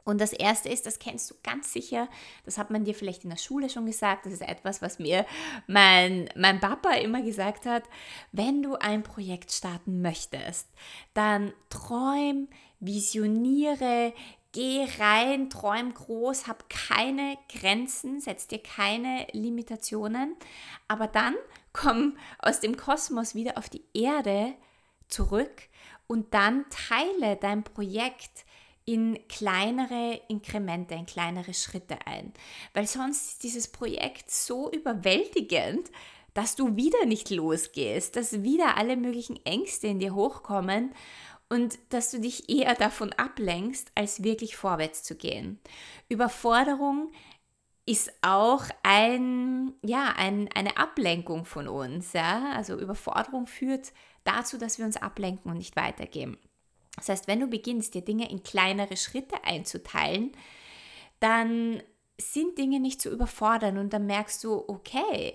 Und 0.04 0.20
das 0.20 0.34
erste 0.34 0.68
ist, 0.68 0.84
das 0.84 0.98
kennst 0.98 1.30
du 1.30 1.34
ganz 1.42 1.72
sicher, 1.72 2.08
das 2.44 2.58
hat 2.58 2.70
man 2.70 2.84
dir 2.84 2.94
vielleicht 2.94 3.24
in 3.24 3.30
der 3.30 3.38
Schule 3.38 3.70
schon 3.70 3.86
gesagt, 3.86 4.26
das 4.26 4.34
ist 4.34 4.42
etwas, 4.42 4.82
was 4.82 4.98
mir 4.98 5.24
mein, 5.66 6.28
mein 6.36 6.60
Papa 6.60 6.92
immer 6.94 7.22
gesagt 7.22 7.64
hat, 7.64 7.84
wenn 8.30 8.62
du 8.62 8.74
ein 8.74 9.02
Projekt 9.02 9.50
starten 9.50 10.02
möchtest, 10.02 10.68
dann 11.14 11.54
träum, 11.70 12.48
visioniere, 12.80 14.12
geh 14.52 14.86
rein, 14.98 15.48
träum 15.48 15.94
groß, 15.94 16.46
hab 16.46 16.68
keine 16.68 17.38
Grenzen, 17.48 18.20
setz 18.20 18.46
dir 18.46 18.62
keine 18.62 19.26
Limitationen, 19.32 20.36
aber 20.86 21.06
dann 21.06 21.34
komm 21.72 22.16
aus 22.38 22.60
dem 22.60 22.76
Kosmos 22.76 23.34
wieder 23.34 23.56
auf 23.56 23.70
die 23.70 23.84
Erde 23.94 24.54
zurück 25.08 25.68
und 26.06 26.34
dann 26.34 26.66
teile 26.70 27.36
dein 27.36 27.64
Projekt 27.64 28.44
in 28.84 29.18
kleinere 29.28 30.20
Inkremente, 30.28 30.94
in 30.94 31.06
kleinere 31.06 31.54
Schritte 31.54 31.98
ein. 32.06 32.32
Weil 32.74 32.86
sonst 32.86 33.28
ist 33.28 33.42
dieses 33.42 33.68
Projekt 33.68 34.30
so 34.30 34.70
überwältigend, 34.70 35.90
dass 36.34 36.56
du 36.56 36.76
wieder 36.76 37.06
nicht 37.06 37.30
losgehst, 37.30 38.16
dass 38.16 38.42
wieder 38.42 38.76
alle 38.76 38.96
möglichen 38.96 39.44
Ängste 39.46 39.86
in 39.86 40.00
dir 40.00 40.14
hochkommen 40.14 40.92
und 41.48 41.78
dass 41.90 42.10
du 42.10 42.20
dich 42.20 42.48
eher 42.48 42.74
davon 42.74 43.12
ablenkst, 43.12 43.92
als 43.94 44.22
wirklich 44.22 44.56
vorwärts 44.56 45.02
zu 45.02 45.14
gehen. 45.14 45.60
Überforderung 46.08 47.12
ist 47.86 48.12
auch 48.22 48.64
ein, 48.82 49.74
ja, 49.82 50.14
ein, 50.16 50.48
eine 50.54 50.76
Ablenkung 50.76 51.44
von 51.44 51.68
uns. 51.68 52.12
Ja? 52.12 52.52
Also 52.54 52.78
Überforderung 52.78 53.46
führt 53.46 53.92
dazu, 54.24 54.58
dass 54.58 54.78
wir 54.78 54.86
uns 54.86 54.96
ablenken 54.96 55.50
und 55.50 55.58
nicht 55.58 55.76
weitergehen. 55.76 56.38
Das 56.96 57.08
heißt, 57.08 57.28
wenn 57.28 57.40
du 57.40 57.46
beginnst, 57.46 57.94
dir 57.94 58.02
Dinge 58.02 58.30
in 58.30 58.42
kleinere 58.42 58.96
Schritte 58.96 59.42
einzuteilen, 59.44 60.32
dann 61.20 61.82
sind 62.18 62.58
Dinge 62.58 62.80
nicht 62.80 63.00
zu 63.00 63.10
überfordern 63.10 63.78
und 63.78 63.92
dann 63.92 64.06
merkst 64.06 64.44
du, 64.44 64.64
okay, 64.68 65.34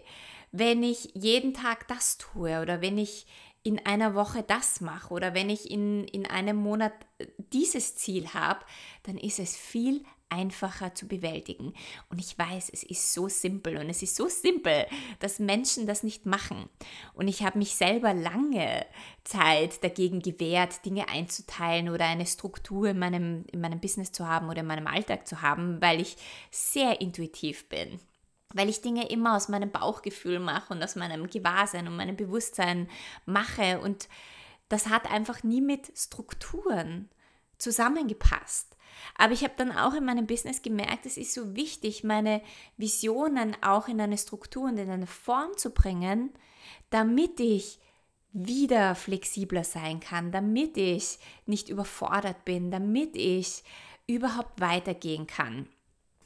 wenn 0.52 0.84
ich 0.84 1.12
jeden 1.14 1.54
Tag 1.54 1.88
das 1.88 2.18
tue 2.18 2.62
oder 2.62 2.82
wenn 2.82 2.98
ich 2.98 3.28
in 3.64 3.86
einer 3.86 4.16
Woche 4.16 4.42
das 4.44 4.82
mache 4.82 5.14
oder 5.14 5.34
wenn 5.34 5.50
ich 5.50 5.70
in, 5.70 6.06
in 6.06 6.26
einem 6.26 6.56
Monat 6.56 6.94
dieses 7.38 7.96
Ziel 7.96 8.34
habe, 8.34 8.62
dann 9.04 9.18
ist 9.18 9.40
es 9.40 9.58
viel 9.58 10.04
einfacher 10.30 10.94
zu 10.96 11.08
bewältigen. 11.08 11.74
Und 12.10 12.20
ich 12.20 12.38
weiß, 12.38 12.70
es 12.70 12.84
ist 12.84 13.14
so 13.14 13.28
simpel 13.28 13.78
und 13.78 13.90
es 13.90 14.02
ist 14.02 14.16
so 14.16 14.28
simpel, 14.28 14.86
dass 15.20 15.40
Menschen 15.40 15.88
das 15.88 16.04
nicht 16.04 16.26
machen. 16.26 16.70
Und 17.14 17.28
ich 17.28 17.44
habe 17.44 17.58
mich 17.58 17.76
selber 17.76 18.14
lange 18.14 18.86
Zeit 19.24 19.84
dagegen 19.84 20.22
gewehrt, 20.22 20.86
Dinge 20.86 21.10
einzuteilen 21.10 21.90
oder 21.90 22.06
eine 22.06 22.26
Struktur 22.26 22.90
in 22.90 23.00
meinem, 23.00 23.46
in 23.52 23.62
meinem 23.62 23.80
Business 23.80 24.12
zu 24.12 24.28
haben 24.28 24.50
oder 24.50 24.62
in 24.62 24.68
meinem 24.68 24.88
Alltag 24.88 25.28
zu 25.28 25.42
haben, 25.42 25.82
weil 25.82 26.00
ich 26.00 26.18
sehr 26.52 27.02
intuitiv 27.02 27.68
bin. 27.68 28.00
Weil 28.54 28.70
ich 28.70 28.82
Dinge 28.82 29.10
immer 29.10 29.36
aus 29.36 29.48
meinem 29.48 29.72
Bauchgefühl 29.72 30.40
mache 30.40 30.74
und 30.74 30.84
aus 30.84 30.96
meinem 30.96 31.30
Gewahrsein 31.30 31.88
und 31.88 31.96
meinem 31.96 32.16
Bewusstsein 32.16 32.90
mache. 33.26 33.80
Und 33.80 34.10
das 34.70 34.88
hat 34.88 35.12
einfach 35.12 35.44
nie 35.44 35.62
mit 35.62 35.92
Strukturen 35.96 37.10
zusammengepasst. 37.60 38.76
Aber 39.16 39.34
ich 39.34 39.44
habe 39.44 39.54
dann 39.58 39.72
auch 39.72 39.94
in 39.94 40.06
meinem 40.06 40.28
Business 40.28 40.62
gemerkt, 40.62 41.06
es 41.06 41.18
ist 41.18 41.34
so 41.34 41.56
wichtig, 41.56 42.04
meine 42.04 42.42
Visionen 42.78 43.56
auch 43.62 43.88
in 43.88 44.02
eine 44.02 44.18
Struktur 44.18 44.64
und 44.64 44.78
in 44.78 44.90
eine 44.90 45.08
Form 45.08 45.56
zu 45.58 45.72
bringen, 45.72 46.32
damit 46.90 47.40
ich 47.40 47.80
wieder 48.32 48.96
flexibler 48.96 49.64
sein 49.64 50.00
kann, 50.00 50.32
damit 50.32 50.78
ich 50.78 51.20
nicht 51.46 51.70
überfordert 51.70 52.46
bin, 52.46 52.72
damit 52.72 53.16
ich 53.16 53.64
überhaupt 54.08 54.60
weitergehen 54.60 55.28
kann. 55.28 55.68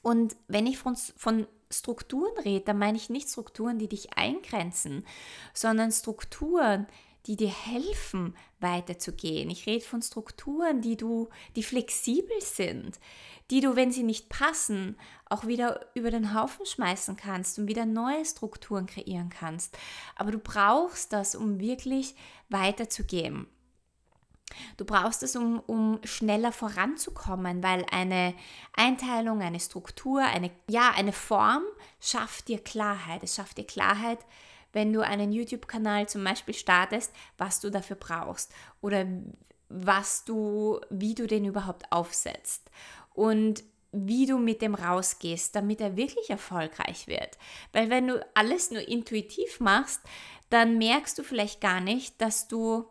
Und 0.01 0.35
wenn 0.47 0.67
ich 0.67 0.77
von, 0.77 0.95
von 0.95 1.47
Strukturen 1.71 2.37
rede, 2.43 2.65
dann 2.65 2.77
meine 2.77 2.97
ich 2.97 3.09
nicht 3.09 3.29
Strukturen, 3.29 3.79
die 3.79 3.87
dich 3.87 4.17
eingrenzen, 4.17 5.05
sondern 5.53 5.91
Strukturen, 5.91 6.87
die 7.25 7.35
dir 7.35 7.49
helfen, 7.49 8.35
weiterzugehen. 8.59 9.49
Ich 9.49 9.65
rede 9.65 9.85
von 9.85 10.01
Strukturen, 10.01 10.81
die 10.81 10.97
du, 10.97 11.29
die 11.55 11.63
flexibel 11.63 12.41
sind, 12.41 12.99
die 13.49 13.61
du, 13.61 13.75
wenn 13.75 13.91
sie 13.91 14.03
nicht 14.03 14.29
passen, 14.29 14.97
auch 15.29 15.45
wieder 15.45 15.85
über 15.93 16.11
den 16.11 16.33
Haufen 16.33 16.65
schmeißen 16.65 17.15
kannst 17.15 17.59
und 17.59 17.67
wieder 17.67 17.85
neue 17.85 18.25
Strukturen 18.25 18.87
kreieren 18.87 19.29
kannst. 19.29 19.77
Aber 20.15 20.31
du 20.31 20.39
brauchst 20.39 21.13
das, 21.13 21.35
um 21.35 21.59
wirklich 21.59 22.15
weiterzugehen. 22.49 23.47
Du 24.77 24.85
brauchst 24.85 25.23
es, 25.23 25.35
um, 25.35 25.59
um 25.61 25.99
schneller 26.03 26.51
voranzukommen, 26.51 27.63
weil 27.63 27.85
eine 27.91 28.33
Einteilung, 28.73 29.41
eine 29.41 29.59
Struktur, 29.59 30.21
eine, 30.21 30.51
ja, 30.69 30.91
eine 30.95 31.13
Form 31.13 31.63
schafft 31.99 32.47
dir 32.47 32.59
Klarheit. 32.59 33.23
Es 33.23 33.35
schafft 33.35 33.57
dir 33.57 33.65
Klarheit, 33.65 34.19
wenn 34.73 34.91
du 34.91 35.01
einen 35.01 35.31
YouTube-Kanal 35.31 36.09
zum 36.09 36.23
Beispiel 36.23 36.53
startest, 36.53 37.13
was 37.37 37.61
du 37.61 37.69
dafür 37.69 37.95
brauchst 37.95 38.51
oder 38.81 39.05
was 39.69 40.25
du, 40.25 40.81
wie 40.89 41.15
du 41.15 41.25
den 41.25 41.45
überhaupt 41.45 41.91
aufsetzt 41.91 42.69
und 43.13 43.63
wie 43.91 44.25
du 44.25 44.39
mit 44.39 44.61
dem 44.61 44.75
rausgehst, 44.75 45.55
damit 45.55 45.79
er 45.79 45.95
wirklich 45.95 46.29
erfolgreich 46.29 47.07
wird. 47.07 47.37
Weil 47.71 47.89
wenn 47.89 48.07
du 48.07 48.25
alles 48.33 48.71
nur 48.71 48.87
intuitiv 48.87 49.59
machst, 49.59 50.01
dann 50.49 50.77
merkst 50.77 51.17
du 51.17 51.23
vielleicht 51.23 51.61
gar 51.61 51.79
nicht, 51.79 52.19
dass 52.19 52.47
du 52.47 52.87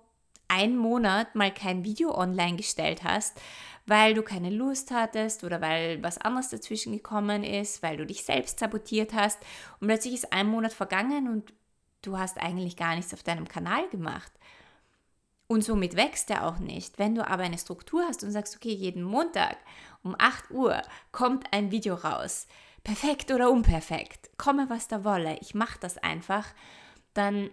einen 0.49 0.77
Monat 0.77 1.35
mal 1.35 1.53
kein 1.53 1.85
Video 1.85 2.17
online 2.17 2.57
gestellt 2.57 3.03
hast, 3.05 3.41
weil 3.87 4.15
du 4.15 4.23
keine 4.23 4.51
Lust 4.51 4.91
hattest 4.91 5.45
oder 5.45 5.61
weil 5.61 6.03
was 6.03 6.19
anderes 6.19 6.51
dazwischen 6.51 6.93
gekommen 6.93 7.43
ist, 7.43 7.83
weil 7.83 7.97
du 7.97 8.07
dich 8.07 8.23
selbst 8.25 8.61
sabotiert 8.61 9.13
hast 9.13 9.39
und 9.81 9.89
plötzlich 9.89 10.15
ist 10.15 10.33
ein 10.33 10.47
Monat 10.47 10.73
vergangen 10.73 11.29
und 11.29 11.53
du 12.03 12.19
hast 12.19 12.39
eigentlich 12.39 12.77
gar 12.77 12.95
nichts 12.95 13.15
auf 13.15 13.23
deinem 13.23 13.49
Kanal 13.49 13.89
gemacht. 13.89 14.33
Und 15.47 15.65
somit 15.65 15.97
wächst 15.97 16.31
er 16.31 16.47
auch 16.47 16.59
nicht. 16.59 16.99
Wenn 16.99 17.15
du 17.15 17.27
aber 17.27 17.43
eine 17.43 17.59
Struktur 17.59 18.05
hast 18.07 18.23
und 18.25 18.31
sagst, 18.31 18.57
okay, 18.57 18.73
jeden 18.73 19.03
Montag 19.03 19.57
um 20.03 20.17
8 20.19 20.51
Uhr 20.51 20.81
kommt 21.11 21.53
ein 21.53 21.71
Video 21.71 21.95
raus, 21.95 22.47
perfekt 22.85 23.31
oder 23.31 23.51
unperfekt, 23.51 24.31
komme 24.39 24.71
was 24.71 24.89
da 24.89 25.05
wolle, 25.05 25.39
ich 25.41 25.55
mache 25.55 25.79
das 25.81 25.99
einfach, 25.99 26.47
dann, 27.15 27.51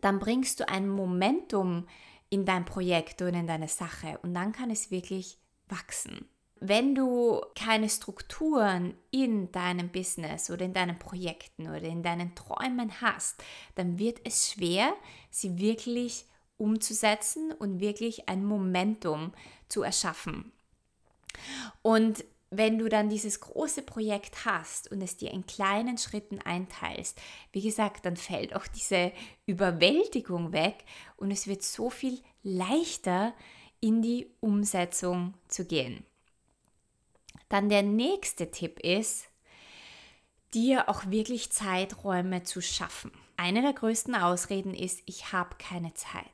dann 0.00 0.18
bringst 0.18 0.60
du 0.60 0.68
ein 0.68 0.88
Momentum 0.88 1.86
in 2.28 2.44
dein 2.44 2.64
Projekt 2.64 3.22
und 3.22 3.34
in 3.34 3.46
deine 3.46 3.68
Sache 3.68 4.18
und 4.22 4.34
dann 4.34 4.52
kann 4.52 4.70
es 4.70 4.90
wirklich 4.90 5.38
wachsen 5.68 6.26
wenn 6.64 6.94
du 6.94 7.40
keine 7.56 7.88
Strukturen 7.88 8.94
in 9.10 9.50
deinem 9.50 9.88
Business 9.88 10.48
oder 10.48 10.64
in 10.64 10.72
deinen 10.72 10.98
Projekten 10.98 11.68
oder 11.68 11.82
in 11.82 12.04
deinen 12.04 12.36
Träumen 12.36 13.00
hast, 13.00 13.42
dann 13.74 13.98
wird 13.98 14.20
es 14.24 14.52
schwer, 14.52 14.94
sie 15.30 15.58
wirklich 15.58 16.24
umzusetzen 16.58 17.50
und 17.52 17.80
wirklich 17.80 18.28
ein 18.28 18.44
Momentum 18.44 19.32
zu 19.68 19.82
erschaffen. 19.82 20.52
Und 21.82 22.24
wenn 22.50 22.78
du 22.78 22.88
dann 22.88 23.08
dieses 23.08 23.40
große 23.40 23.82
Projekt 23.82 24.44
hast 24.44 24.92
und 24.92 25.00
es 25.02 25.16
dir 25.16 25.32
in 25.32 25.46
kleinen 25.46 25.98
Schritten 25.98 26.38
einteilst, 26.40 27.20
wie 27.50 27.62
gesagt, 27.62 28.06
dann 28.06 28.16
fällt 28.16 28.54
auch 28.54 28.68
diese 28.68 29.10
Überwältigung 29.46 30.52
weg 30.52 30.84
und 31.16 31.32
es 31.32 31.48
wird 31.48 31.62
so 31.62 31.90
viel 31.90 32.20
leichter 32.44 33.34
in 33.80 34.00
die 34.00 34.30
Umsetzung 34.40 35.34
zu 35.48 35.64
gehen. 35.64 36.04
Dann 37.48 37.68
der 37.68 37.82
nächste 37.82 38.50
Tipp 38.50 38.80
ist, 38.80 39.28
dir 40.54 40.88
auch 40.88 41.10
wirklich 41.10 41.50
Zeiträume 41.50 42.42
zu 42.42 42.60
schaffen. 42.60 43.12
Eine 43.36 43.62
der 43.62 43.72
größten 43.72 44.14
Ausreden 44.14 44.74
ist, 44.74 45.02
ich 45.06 45.32
habe 45.32 45.56
keine 45.58 45.94
Zeit. 45.94 46.24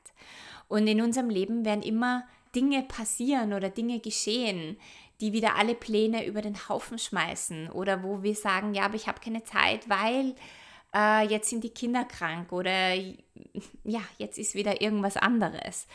Und 0.66 0.86
in 0.86 1.00
unserem 1.00 1.30
Leben 1.30 1.64
werden 1.64 1.82
immer 1.82 2.24
Dinge 2.54 2.82
passieren 2.82 3.52
oder 3.52 3.70
Dinge 3.70 4.00
geschehen, 4.00 4.76
die 5.20 5.32
wieder 5.32 5.56
alle 5.56 5.74
Pläne 5.74 6.26
über 6.26 6.42
den 6.42 6.68
Haufen 6.68 6.98
schmeißen 6.98 7.70
oder 7.70 8.02
wo 8.02 8.22
wir 8.22 8.34
sagen, 8.34 8.74
ja, 8.74 8.84
aber 8.84 8.94
ich 8.94 9.08
habe 9.08 9.20
keine 9.20 9.42
Zeit, 9.44 9.88
weil 9.88 10.34
äh, 10.94 11.26
jetzt 11.28 11.50
sind 11.50 11.64
die 11.64 11.70
Kinder 11.70 12.04
krank 12.04 12.52
oder 12.52 12.94
ja, 13.84 14.00
jetzt 14.18 14.38
ist 14.38 14.54
wieder 14.54 14.80
irgendwas 14.80 15.16
anderes. 15.16 15.86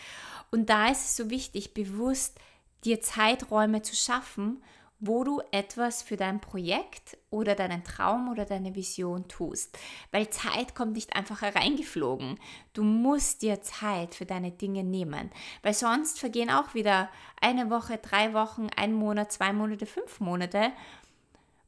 Und 0.52 0.70
da 0.70 0.89
ist 0.89 1.06
es 1.06 1.16
so 1.16 1.30
wichtig, 1.30 1.74
bewusst 1.74 2.38
dir 2.84 3.02
Zeiträume 3.02 3.82
zu 3.82 3.96
schaffen 3.96 4.62
wo 5.06 5.26
du 5.26 5.42
etwas 5.52 6.02
für 6.02 6.16
dein 6.16 6.39
Projekt 6.39 7.18
oder 7.30 7.56
deinen 7.56 7.84
Traum 7.84 8.30
oder 8.30 8.46
deine 8.46 8.74
Vision 8.74 9.28
tust. 9.28 9.78
Weil 10.12 10.30
Zeit 10.30 10.76
kommt 10.76 10.94
nicht 10.94 11.13
einfach 11.13 11.42
hereingeflogen. 11.42 12.39
Du 12.72 12.84
musst 12.84 13.42
dir 13.42 13.62
Zeit 13.62 14.16
für 14.16 14.26
deine 14.26 14.52
Dinge 14.52 14.86
nehmen. 14.86 15.30
Weil 15.62 15.74
sonst 15.74 16.22
vergehen 16.22 16.50
auch 16.50 16.74
wieder 16.74 17.10
eine 17.42 17.70
Woche, 17.70 17.98
drei 17.98 18.34
Wochen, 18.34 18.70
ein 18.78 18.94
Monat, 18.94 19.34
zwei 19.34 19.52
Monate, 19.52 19.86
fünf 19.86 20.22
Monate, 20.22 20.72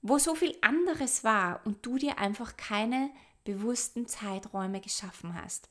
wo 0.02 0.17
so 0.17 0.34
viel 0.34 0.56
anderes 0.62 1.26
war 1.26 1.60
und 1.65 1.86
du 1.86 1.98
dir 1.98 2.19
einfach 2.19 2.56
keine 2.56 3.10
bewussten 3.43 4.08
Zeiträume 4.08 4.80
geschaffen 4.80 5.36
hast. 5.41 5.67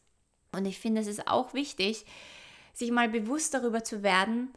Und 0.53 0.67
ich 0.67 0.79
finde, 0.79 1.01
es 1.01 1.07
ist 1.07 1.27
auch 1.29 1.55
wichtig, 1.55 2.05
sich 2.75 2.91
mal 2.91 3.09
bewusst 3.09 3.55
darüber 3.55 3.85
zu 3.85 4.03
werden, 4.03 4.53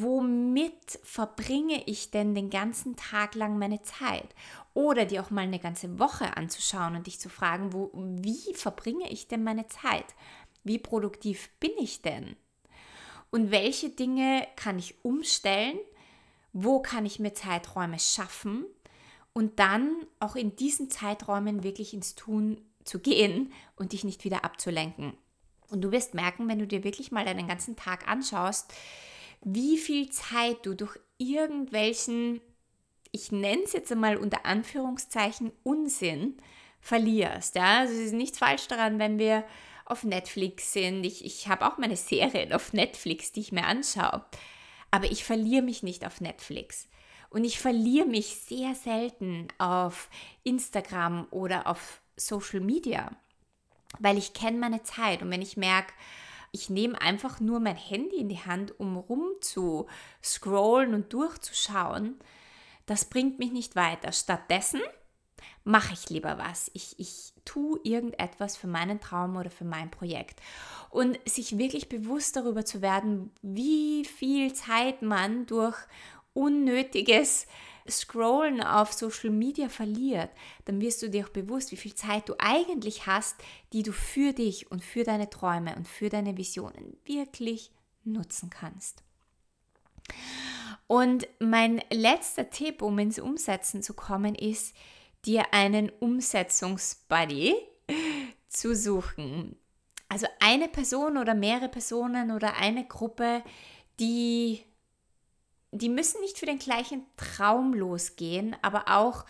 womit 0.00 1.00
verbringe 1.02 1.82
ich 1.86 2.10
denn 2.10 2.34
den 2.34 2.50
ganzen 2.50 2.96
Tag 2.96 3.34
lang 3.34 3.58
meine 3.58 3.82
Zeit? 3.82 4.34
Oder 4.74 5.04
dir 5.04 5.22
auch 5.22 5.30
mal 5.30 5.42
eine 5.42 5.58
ganze 5.58 5.98
Woche 5.98 6.36
anzuschauen 6.36 6.96
und 6.96 7.06
dich 7.06 7.20
zu 7.20 7.28
fragen, 7.28 7.72
wo, 7.72 7.90
wie 7.94 8.54
verbringe 8.54 9.10
ich 9.10 9.28
denn 9.28 9.44
meine 9.44 9.66
Zeit? 9.66 10.06
Wie 10.64 10.78
produktiv 10.78 11.50
bin 11.60 11.72
ich 11.78 12.02
denn? 12.02 12.36
Und 13.30 13.50
welche 13.50 13.90
Dinge 13.90 14.46
kann 14.56 14.78
ich 14.78 15.04
umstellen? 15.04 15.78
Wo 16.52 16.80
kann 16.80 17.06
ich 17.06 17.18
mir 17.18 17.32
Zeiträume 17.32 17.98
schaffen? 17.98 18.66
Und 19.32 19.58
dann 19.58 20.06
auch 20.20 20.36
in 20.36 20.54
diesen 20.56 20.90
Zeiträumen 20.90 21.62
wirklich 21.62 21.94
ins 21.94 22.14
Tun 22.14 22.60
zu 22.84 22.98
gehen 22.98 23.52
und 23.76 23.92
dich 23.92 24.04
nicht 24.04 24.24
wieder 24.24 24.44
abzulenken. 24.44 25.14
Und 25.70 25.80
du 25.80 25.90
wirst 25.90 26.12
merken, 26.12 26.48
wenn 26.48 26.58
du 26.58 26.66
dir 26.66 26.84
wirklich 26.84 27.12
mal 27.12 27.24
deinen 27.24 27.48
ganzen 27.48 27.76
Tag 27.76 28.06
anschaust, 28.06 28.74
wie 29.44 29.78
viel 29.78 30.10
Zeit 30.10 30.64
du 30.64 30.74
durch 30.74 30.98
irgendwelchen, 31.18 32.40
ich 33.10 33.32
nenne 33.32 33.62
es 33.64 33.72
jetzt 33.72 33.92
einmal 33.92 34.16
unter 34.16 34.46
Anführungszeichen, 34.46 35.52
Unsinn 35.62 36.36
verlierst. 36.80 37.54
Ja? 37.56 37.80
Also 37.80 37.94
es 37.94 38.00
ist 38.00 38.12
nichts 38.14 38.38
falsch 38.38 38.68
daran, 38.68 38.98
wenn 38.98 39.18
wir 39.18 39.44
auf 39.84 40.04
Netflix 40.04 40.72
sind. 40.72 41.04
Ich, 41.04 41.24
ich 41.24 41.48
habe 41.48 41.66
auch 41.66 41.78
meine 41.78 41.96
Serien 41.96 42.52
auf 42.52 42.72
Netflix, 42.72 43.32
die 43.32 43.40
ich 43.40 43.52
mir 43.52 43.64
anschaue. 43.64 44.24
Aber 44.90 45.10
ich 45.10 45.24
verliere 45.24 45.62
mich 45.62 45.82
nicht 45.82 46.06
auf 46.06 46.20
Netflix. 46.20 46.88
Und 47.30 47.44
ich 47.44 47.58
verliere 47.58 48.06
mich 48.06 48.36
sehr 48.36 48.74
selten 48.74 49.48
auf 49.58 50.10
Instagram 50.44 51.26
oder 51.30 51.66
auf 51.66 52.02
Social 52.16 52.60
Media, 52.60 53.10
weil 54.00 54.18
ich 54.18 54.34
kenne 54.34 54.58
meine 54.58 54.82
Zeit. 54.82 55.22
Und 55.22 55.30
wenn 55.30 55.40
ich 55.40 55.56
merke, 55.56 55.94
ich 56.52 56.70
nehme 56.70 57.00
einfach 57.00 57.40
nur 57.40 57.60
mein 57.60 57.76
Handy 57.76 58.16
in 58.16 58.28
die 58.28 58.44
Hand, 58.44 58.78
um 58.78 58.96
rum 58.96 59.24
zu 59.40 59.86
scrollen 60.22 60.94
und 60.94 61.12
durchzuschauen, 61.12 62.16
das 62.86 63.06
bringt 63.06 63.38
mich 63.38 63.52
nicht 63.52 63.74
weiter. 63.74 64.12
Stattdessen 64.12 64.80
mache 65.64 65.94
ich 65.94 66.10
lieber 66.10 66.38
was. 66.38 66.70
Ich, 66.74 66.98
ich 66.98 67.32
tue 67.44 67.80
irgendetwas 67.84 68.56
für 68.56 68.66
meinen 68.66 69.00
Traum 69.00 69.36
oder 69.36 69.50
für 69.50 69.64
mein 69.64 69.90
Projekt. 69.90 70.40
Und 70.90 71.18
sich 71.26 71.56
wirklich 71.56 71.88
bewusst 71.88 72.36
darüber 72.36 72.64
zu 72.64 72.82
werden, 72.82 73.30
wie 73.40 74.04
viel 74.04 74.52
Zeit 74.52 75.00
man 75.02 75.46
durch 75.46 75.76
unnötiges 76.34 77.46
Scrollen 77.88 78.62
auf 78.62 78.92
Social 78.92 79.30
Media 79.30 79.68
verliert, 79.68 80.30
dann 80.64 80.80
wirst 80.80 81.02
du 81.02 81.10
dir 81.10 81.26
auch 81.26 81.30
bewusst, 81.30 81.72
wie 81.72 81.76
viel 81.76 81.94
Zeit 81.94 82.28
du 82.28 82.34
eigentlich 82.38 83.06
hast, 83.06 83.36
die 83.72 83.82
du 83.82 83.92
für 83.92 84.32
dich 84.32 84.70
und 84.70 84.84
für 84.84 85.04
deine 85.04 85.30
Träume 85.30 85.74
und 85.76 85.88
für 85.88 86.08
deine 86.08 86.36
Visionen 86.36 86.96
wirklich 87.04 87.70
nutzen 88.04 88.50
kannst. 88.50 89.02
Und 90.86 91.26
mein 91.38 91.82
letzter 91.90 92.50
Tipp, 92.50 92.82
um 92.82 92.98
ins 92.98 93.18
Umsetzen 93.18 93.82
zu 93.82 93.94
kommen, 93.94 94.34
ist, 94.34 94.74
dir 95.24 95.54
einen 95.54 95.90
Umsetzungsbuddy 96.00 97.54
zu 98.48 98.74
suchen. 98.74 99.56
Also 100.08 100.26
eine 100.40 100.68
Person 100.68 101.16
oder 101.16 101.34
mehrere 101.34 101.68
Personen 101.68 102.32
oder 102.32 102.56
eine 102.56 102.86
Gruppe, 102.86 103.42
die 103.98 104.60
die 105.72 105.88
müssen 105.88 106.20
nicht 106.20 106.38
für 106.38 106.46
den 106.46 106.58
gleichen 106.58 107.04
Traum 107.16 107.74
losgehen, 107.74 108.54
aber 108.62 108.84
auch 108.88 109.24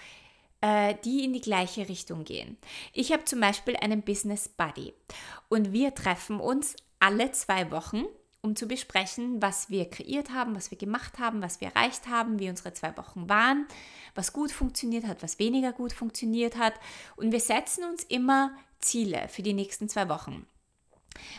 äh, 0.61 0.94
die 1.05 1.24
in 1.24 1.33
die 1.33 1.40
gleiche 1.40 1.88
Richtung 1.88 2.24
gehen. 2.24 2.57
Ich 2.92 3.12
habe 3.12 3.24
zum 3.24 3.40
Beispiel 3.40 3.76
einen 3.76 4.02
Business 4.02 4.48
Buddy 4.48 4.92
und 5.48 5.72
wir 5.72 5.94
treffen 5.94 6.40
uns 6.40 6.76
alle 6.98 7.33
zwei 7.33 7.70
Wochen, 7.70 8.05
um 8.42 8.57
zu 8.57 8.66
besprechen, 8.66 9.40
was 9.40 9.70
wir 9.70 9.88
kreiert 9.88 10.31
haben, 10.31 10.57
was 10.57 10.70
wir 10.72 10.78
gemacht 10.78 11.20
haben, 11.20 11.42
was 11.42 11.61
wir 11.61 11.68
erreicht 11.68 12.09
haben, 12.09 12.40
wie 12.40 12.50
unsere 12.50 12.72
zwei 12.74 12.96
Wochen 12.96 13.28
waren, 13.28 13.66
was 14.16 14.33
gut 14.33 14.50
funktioniert 14.50 15.07
hat, 15.07 15.22
was 15.22 15.38
weniger 15.38 15.72
gut 15.72 15.92
funktioniert 15.92 16.57
hat. 16.57 16.74
Und 17.14 17.31
wir 17.31 17.40
setzen 17.40 17.85
uns 17.85 18.02
immer 18.02 18.57
Ziele 18.81 19.28
für 19.28 19.42
die 19.42 19.52
nächsten 19.52 19.88
zwei 19.88 20.09
Wochen. 20.09 20.44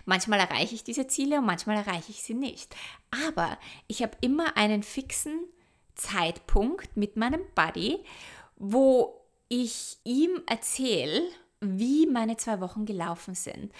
Manchmal 0.05 0.39
erreiche 0.39 0.75
ich 0.75 0.83
diese 0.83 1.07
Ziele 1.07 1.39
und 1.39 1.45
manchmal 1.45 1.77
erreiche 1.77 2.11
ich 2.11 2.23
sie 2.23 2.33
nicht. 2.33 2.75
Aber 3.27 3.57
ich 3.87 4.01
habe 4.01 4.17
immer 4.21 4.57
einen 4.57 4.83
fixen 4.83 5.39
Zeitpunkt 5.95 6.95
mit 6.97 7.17
meinem 7.17 7.41
Buddy, 7.55 7.99
wo 8.57 9.21
ich 9.49 9.97
ihm 10.03 10.41
erzähle, 10.47 11.21
wie 11.63 12.07
meine 12.07 12.37
zwei 12.37 12.59
Wochen 12.59 12.85
gelaufen 12.85 13.35
sind. 13.35 13.71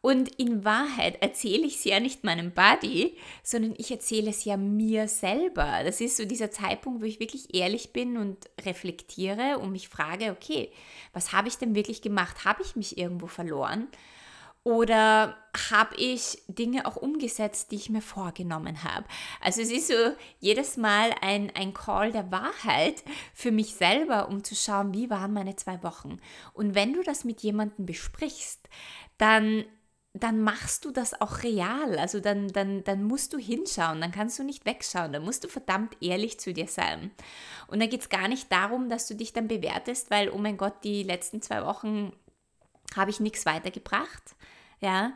Und 0.00 0.28
in 0.38 0.64
Wahrheit 0.64 1.22
erzähle 1.22 1.66
ich 1.66 1.76
es 1.76 1.84
ja 1.84 2.00
nicht 2.00 2.24
meinem 2.24 2.52
Buddy, 2.52 3.16
sondern 3.42 3.74
ich 3.78 3.90
erzähle 3.90 4.30
es 4.30 4.44
ja 4.44 4.56
mir 4.56 5.08
selber. 5.08 5.82
Das 5.84 6.00
ist 6.00 6.16
so 6.16 6.24
dieser 6.24 6.50
Zeitpunkt, 6.50 7.02
wo 7.02 7.06
ich 7.06 7.20
wirklich 7.20 7.54
ehrlich 7.54 7.92
bin 7.92 8.16
und 8.16 8.50
reflektiere 8.64 9.58
und 9.58 9.72
mich 9.72 9.88
frage, 9.88 10.30
okay, 10.30 10.70
was 11.12 11.32
habe 11.32 11.48
ich 11.48 11.58
denn 11.58 11.74
wirklich 11.74 12.02
gemacht? 12.02 12.44
Habe 12.44 12.62
ich 12.62 12.76
mich 12.76 12.98
irgendwo 12.98 13.26
verloren? 13.26 13.88
Oder 14.64 15.36
habe 15.70 15.96
ich 15.96 16.40
Dinge 16.46 16.86
auch 16.86 16.96
umgesetzt, 16.96 17.72
die 17.72 17.76
ich 17.76 17.90
mir 17.90 18.00
vorgenommen 18.00 18.84
habe? 18.84 19.06
Also 19.40 19.60
es 19.60 19.72
ist 19.72 19.88
so 19.88 19.94
jedes 20.38 20.76
Mal 20.76 21.12
ein, 21.20 21.50
ein 21.56 21.74
Call 21.74 22.12
der 22.12 22.30
Wahrheit 22.30 23.02
für 23.34 23.50
mich 23.50 23.74
selber, 23.74 24.28
um 24.28 24.44
zu 24.44 24.54
schauen, 24.54 24.94
wie 24.94 25.10
waren 25.10 25.32
meine 25.32 25.56
zwei 25.56 25.82
Wochen. 25.82 26.20
Und 26.52 26.76
wenn 26.76 26.92
du 26.92 27.02
das 27.02 27.24
mit 27.24 27.40
jemandem 27.40 27.86
besprichst, 27.86 28.68
dann 29.18 29.64
dann 30.14 30.42
machst 30.42 30.84
du 30.84 30.90
das 30.90 31.18
auch 31.20 31.42
real. 31.42 31.98
Also 31.98 32.20
dann, 32.20 32.48
dann, 32.48 32.84
dann 32.84 33.02
musst 33.02 33.32
du 33.32 33.38
hinschauen, 33.38 34.00
dann 34.00 34.12
kannst 34.12 34.38
du 34.38 34.44
nicht 34.44 34.66
wegschauen, 34.66 35.12
dann 35.12 35.24
musst 35.24 35.44
du 35.44 35.48
verdammt 35.48 35.96
ehrlich 36.02 36.38
zu 36.38 36.52
dir 36.52 36.68
sein. 36.68 37.10
Und 37.66 37.80
da 37.80 37.86
geht 37.86 38.02
es 38.02 38.08
gar 38.10 38.28
nicht 38.28 38.52
darum, 38.52 38.90
dass 38.90 39.06
du 39.06 39.14
dich 39.14 39.32
dann 39.32 39.48
bewertest, 39.48 40.10
weil, 40.10 40.28
oh 40.28 40.38
mein 40.38 40.58
Gott, 40.58 40.84
die 40.84 41.02
letzten 41.02 41.40
zwei 41.40 41.64
Wochen 41.64 42.12
habe 42.94 43.10
ich 43.10 43.20
nichts 43.20 43.46
weitergebracht, 43.46 44.36
ja, 44.82 45.14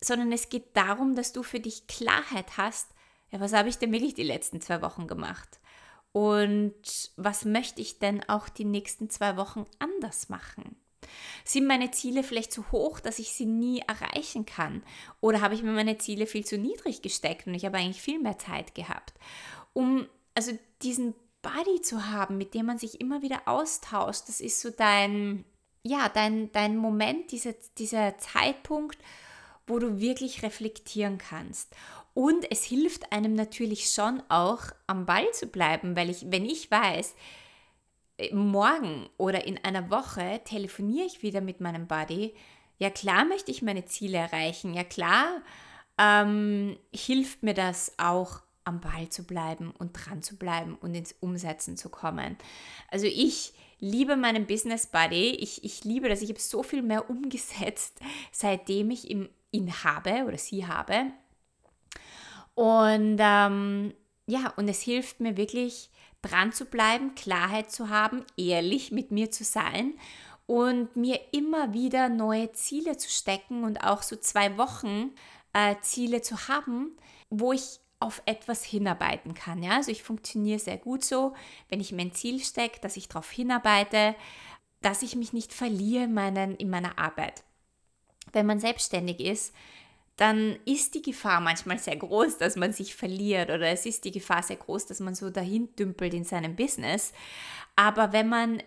sondern 0.00 0.30
es 0.30 0.48
geht 0.48 0.76
darum, 0.76 1.16
dass 1.16 1.32
du 1.32 1.42
für 1.42 1.60
dich 1.60 1.86
Klarheit 1.86 2.56
hast, 2.56 2.88
ja, 3.30 3.40
was 3.40 3.52
habe 3.52 3.68
ich 3.68 3.78
denn 3.78 3.92
wirklich 3.92 4.14
die 4.14 4.22
letzten 4.22 4.60
zwei 4.60 4.82
Wochen 4.82 5.08
gemacht? 5.08 5.58
Und 6.12 7.10
was 7.16 7.44
möchte 7.44 7.82
ich 7.82 7.98
denn 7.98 8.26
auch 8.28 8.48
die 8.48 8.64
nächsten 8.64 9.10
zwei 9.10 9.36
Wochen 9.36 9.66
anders 9.78 10.28
machen? 10.28 10.76
Sind 11.44 11.66
meine 11.66 11.90
Ziele 11.90 12.22
vielleicht 12.22 12.52
zu 12.52 12.70
hoch, 12.72 13.00
dass 13.00 13.18
ich 13.18 13.32
sie 13.32 13.46
nie 13.46 13.80
erreichen 13.80 14.46
kann? 14.46 14.82
Oder 15.20 15.40
habe 15.40 15.54
ich 15.54 15.62
mir 15.62 15.72
meine 15.72 15.98
Ziele 15.98 16.26
viel 16.26 16.44
zu 16.44 16.58
niedrig 16.58 17.02
gesteckt 17.02 17.46
und 17.46 17.54
ich 17.54 17.64
habe 17.64 17.78
eigentlich 17.78 18.00
viel 18.00 18.20
mehr 18.20 18.38
Zeit 18.38 18.74
gehabt? 18.74 19.14
Um 19.72 20.06
also 20.34 20.56
diesen 20.82 21.14
Buddy 21.42 21.80
zu 21.82 22.10
haben, 22.10 22.38
mit 22.38 22.54
dem 22.54 22.66
man 22.66 22.78
sich 22.78 23.00
immer 23.00 23.22
wieder 23.22 23.42
austauscht, 23.46 24.28
das 24.28 24.40
ist 24.40 24.60
so 24.60 24.70
dein, 24.70 25.44
ja, 25.86 26.08
dein, 26.08 26.50
dein 26.52 26.76
Moment, 26.76 27.30
dieser, 27.32 27.54
dieser 27.78 28.18
Zeitpunkt, 28.18 28.98
wo 29.66 29.78
du 29.78 30.00
wirklich 30.00 30.42
reflektieren 30.42 31.18
kannst. 31.18 31.74
Und 32.14 32.50
es 32.50 32.64
hilft 32.64 33.12
einem 33.12 33.34
natürlich 33.34 33.90
schon 33.90 34.22
auch 34.28 34.62
am 34.86 35.06
Ball 35.06 35.30
zu 35.32 35.46
bleiben, 35.46 35.96
weil 35.96 36.10
ich, 36.10 36.24
wenn 36.30 36.44
ich 36.44 36.70
weiß, 36.70 37.14
äh, 38.18 38.34
morgen 38.34 39.08
oder 39.18 39.46
in 39.46 39.62
einer 39.64 39.90
Woche 39.90 40.40
telefoniere 40.44 41.06
ich 41.06 41.22
wieder 41.22 41.40
mit 41.40 41.60
meinem 41.60 41.86
Buddy, 41.86 42.34
ja 42.78 42.90
klar 42.90 43.24
möchte 43.24 43.50
ich 43.50 43.62
meine 43.62 43.84
Ziele 43.84 44.18
erreichen, 44.18 44.74
ja 44.74 44.84
klar 44.84 45.42
ähm, 45.98 46.78
hilft 46.94 47.42
mir 47.42 47.54
das 47.54 47.92
auch 47.98 48.40
am 48.66 48.80
Ball 48.80 49.08
zu 49.08 49.24
bleiben 49.24 49.70
und 49.70 49.92
dran 49.92 50.22
zu 50.22 50.36
bleiben 50.36 50.76
und 50.80 50.94
ins 50.94 51.14
Umsetzen 51.20 51.76
zu 51.76 51.88
kommen. 51.88 52.36
Also 52.90 53.06
ich 53.06 53.54
liebe 53.78 54.16
meinen 54.16 54.46
Business 54.46 54.86
Buddy. 54.86 55.30
Ich, 55.30 55.64
ich 55.64 55.84
liebe 55.84 56.08
das. 56.08 56.22
Ich 56.22 56.30
habe 56.30 56.40
so 56.40 56.62
viel 56.62 56.82
mehr 56.82 57.08
umgesetzt, 57.08 57.98
seitdem 58.32 58.90
ich 58.90 59.10
ihn 59.10 59.84
habe 59.84 60.24
oder 60.26 60.38
sie 60.38 60.66
habe. 60.66 61.12
Und 62.54 63.18
ähm, 63.20 63.94
ja, 64.26 64.52
und 64.56 64.68
es 64.68 64.80
hilft 64.80 65.20
mir 65.20 65.36
wirklich 65.36 65.90
dran 66.22 66.52
zu 66.52 66.64
bleiben, 66.64 67.14
Klarheit 67.14 67.70
zu 67.70 67.90
haben, 67.90 68.24
ehrlich 68.36 68.90
mit 68.90 69.10
mir 69.10 69.30
zu 69.30 69.44
sein 69.44 69.94
und 70.46 70.96
mir 70.96 71.20
immer 71.32 71.74
wieder 71.74 72.08
neue 72.08 72.52
Ziele 72.52 72.96
zu 72.96 73.10
stecken 73.10 73.64
und 73.64 73.84
auch 73.84 74.02
so 74.02 74.16
zwei 74.16 74.56
Wochen 74.56 75.12
äh, 75.52 75.76
Ziele 75.82 76.22
zu 76.22 76.48
haben, 76.48 76.96
wo 77.30 77.52
ich 77.52 77.80
auf 77.98 78.22
etwas 78.26 78.64
hinarbeiten 78.64 79.34
kann. 79.34 79.62
Ja? 79.62 79.76
Also 79.76 79.90
ich 79.90 80.02
funktioniere 80.02 80.58
sehr 80.58 80.76
gut 80.76 81.04
so, 81.04 81.34
wenn 81.68 81.80
ich 81.80 81.92
mir 81.92 82.02
ein 82.02 82.12
Ziel 82.12 82.42
stecke, 82.42 82.80
dass 82.80 82.96
ich 82.96 83.08
darauf 83.08 83.30
hinarbeite, 83.30 84.14
dass 84.82 85.02
ich 85.02 85.16
mich 85.16 85.32
nicht 85.32 85.52
verliere 85.52 86.04
in, 86.04 86.14
meinen, 86.14 86.56
in 86.56 86.70
meiner 86.70 86.98
Arbeit. 86.98 87.42
Wenn 88.32 88.46
man 88.46 88.60
selbstständig 88.60 89.20
ist, 89.20 89.54
dann 90.16 90.58
ist 90.64 90.94
die 90.94 91.02
Gefahr 91.02 91.40
manchmal 91.40 91.78
sehr 91.78 91.96
groß, 91.96 92.38
dass 92.38 92.56
man 92.56 92.72
sich 92.72 92.94
verliert 92.94 93.50
oder 93.50 93.68
es 93.68 93.84
ist 93.84 94.04
die 94.04 94.12
Gefahr 94.12 94.42
sehr 94.42 94.56
groß, 94.56 94.86
dass 94.86 95.00
man 95.00 95.14
so 95.14 95.30
dahin 95.30 95.74
dümpelt 95.76 96.14
in 96.14 96.24
seinem 96.24 96.56
Business. 96.56 97.12
Aber 97.76 98.12
wenn 98.12 98.28
man 98.28 98.62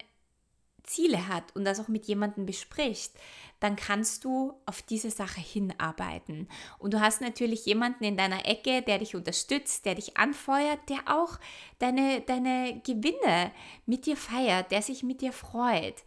Ziele 0.89 1.27
hat 1.27 1.55
und 1.55 1.65
das 1.65 1.79
auch 1.79 1.87
mit 1.87 2.05
jemandem 2.05 2.45
bespricht, 2.45 3.13
dann 3.59 3.75
kannst 3.75 4.25
du 4.25 4.53
auf 4.65 4.81
diese 4.81 5.11
Sache 5.11 5.39
hinarbeiten. 5.39 6.49
Und 6.79 6.93
du 6.93 6.99
hast 6.99 7.21
natürlich 7.21 7.65
jemanden 7.65 8.03
in 8.03 8.17
deiner 8.17 8.45
Ecke, 8.45 8.81
der 8.81 8.99
dich 8.99 9.15
unterstützt, 9.15 9.85
der 9.85 9.95
dich 9.95 10.17
anfeuert, 10.17 10.79
der 10.89 10.99
auch 11.05 11.39
deine, 11.77 12.21
deine 12.21 12.81
Gewinne 12.85 13.51
mit 13.85 14.05
dir 14.05 14.17
feiert, 14.17 14.71
der 14.71 14.81
sich 14.81 15.03
mit 15.03 15.21
dir 15.21 15.31
freut 15.31 16.03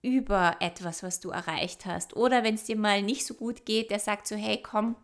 über 0.00 0.56
etwas, 0.60 1.02
was 1.02 1.20
du 1.20 1.30
erreicht 1.30 1.86
hast. 1.86 2.16
Oder 2.16 2.42
wenn 2.42 2.56
es 2.56 2.64
dir 2.64 2.76
mal 2.76 3.02
nicht 3.02 3.24
so 3.24 3.34
gut 3.34 3.64
geht, 3.64 3.90
der 3.90 4.00
sagt 4.00 4.26
so, 4.26 4.34
hey, 4.34 4.60
komm, 4.60 4.96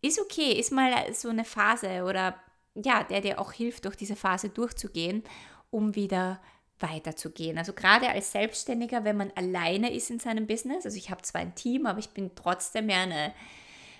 ist 0.00 0.20
okay, 0.20 0.52
ist 0.52 0.72
mal 0.72 1.12
so 1.12 1.28
eine 1.28 1.44
Phase 1.44 2.04
oder 2.04 2.36
ja, 2.74 3.04
der 3.04 3.20
dir 3.20 3.38
auch 3.38 3.52
hilft, 3.52 3.84
durch 3.84 3.96
diese 3.96 4.16
Phase 4.16 4.48
durchzugehen, 4.48 5.22
um 5.70 5.94
wieder 5.94 6.40
weiterzugehen. 6.78 7.58
Also 7.58 7.72
gerade 7.72 8.08
als 8.08 8.32
Selbstständiger, 8.32 9.04
wenn 9.04 9.16
man 9.16 9.32
alleine 9.34 9.92
ist 9.92 10.10
in 10.10 10.18
seinem 10.18 10.46
Business, 10.46 10.84
also 10.84 10.96
ich 10.96 11.10
habe 11.10 11.22
zwar 11.22 11.40
ein 11.40 11.54
Team, 11.54 11.86
aber 11.86 11.98
ich 11.98 12.10
bin 12.10 12.34
trotzdem 12.34 12.90
ja 12.90 13.02
eine 13.02 13.32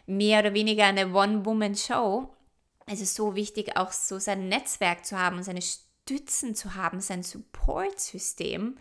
mehr 0.07 0.41
oder 0.41 0.55
weniger 0.55 0.85
eine 0.85 1.13
One-Woman-Show. 1.13 2.29
Es 2.87 3.01
ist 3.01 3.15
so 3.15 3.37
wichtig, 3.37 3.77
auch 3.77 3.93
so 3.93 4.19
sein 4.19 4.49
Netzwerk 4.49 5.07
zu 5.07 5.19
haben, 5.19 5.43
seine 5.43 5.63
Stützen 5.63 6.55
zu 6.55 6.75
haben, 6.75 7.01
sein 7.01 7.23
Support-System, 7.23 8.77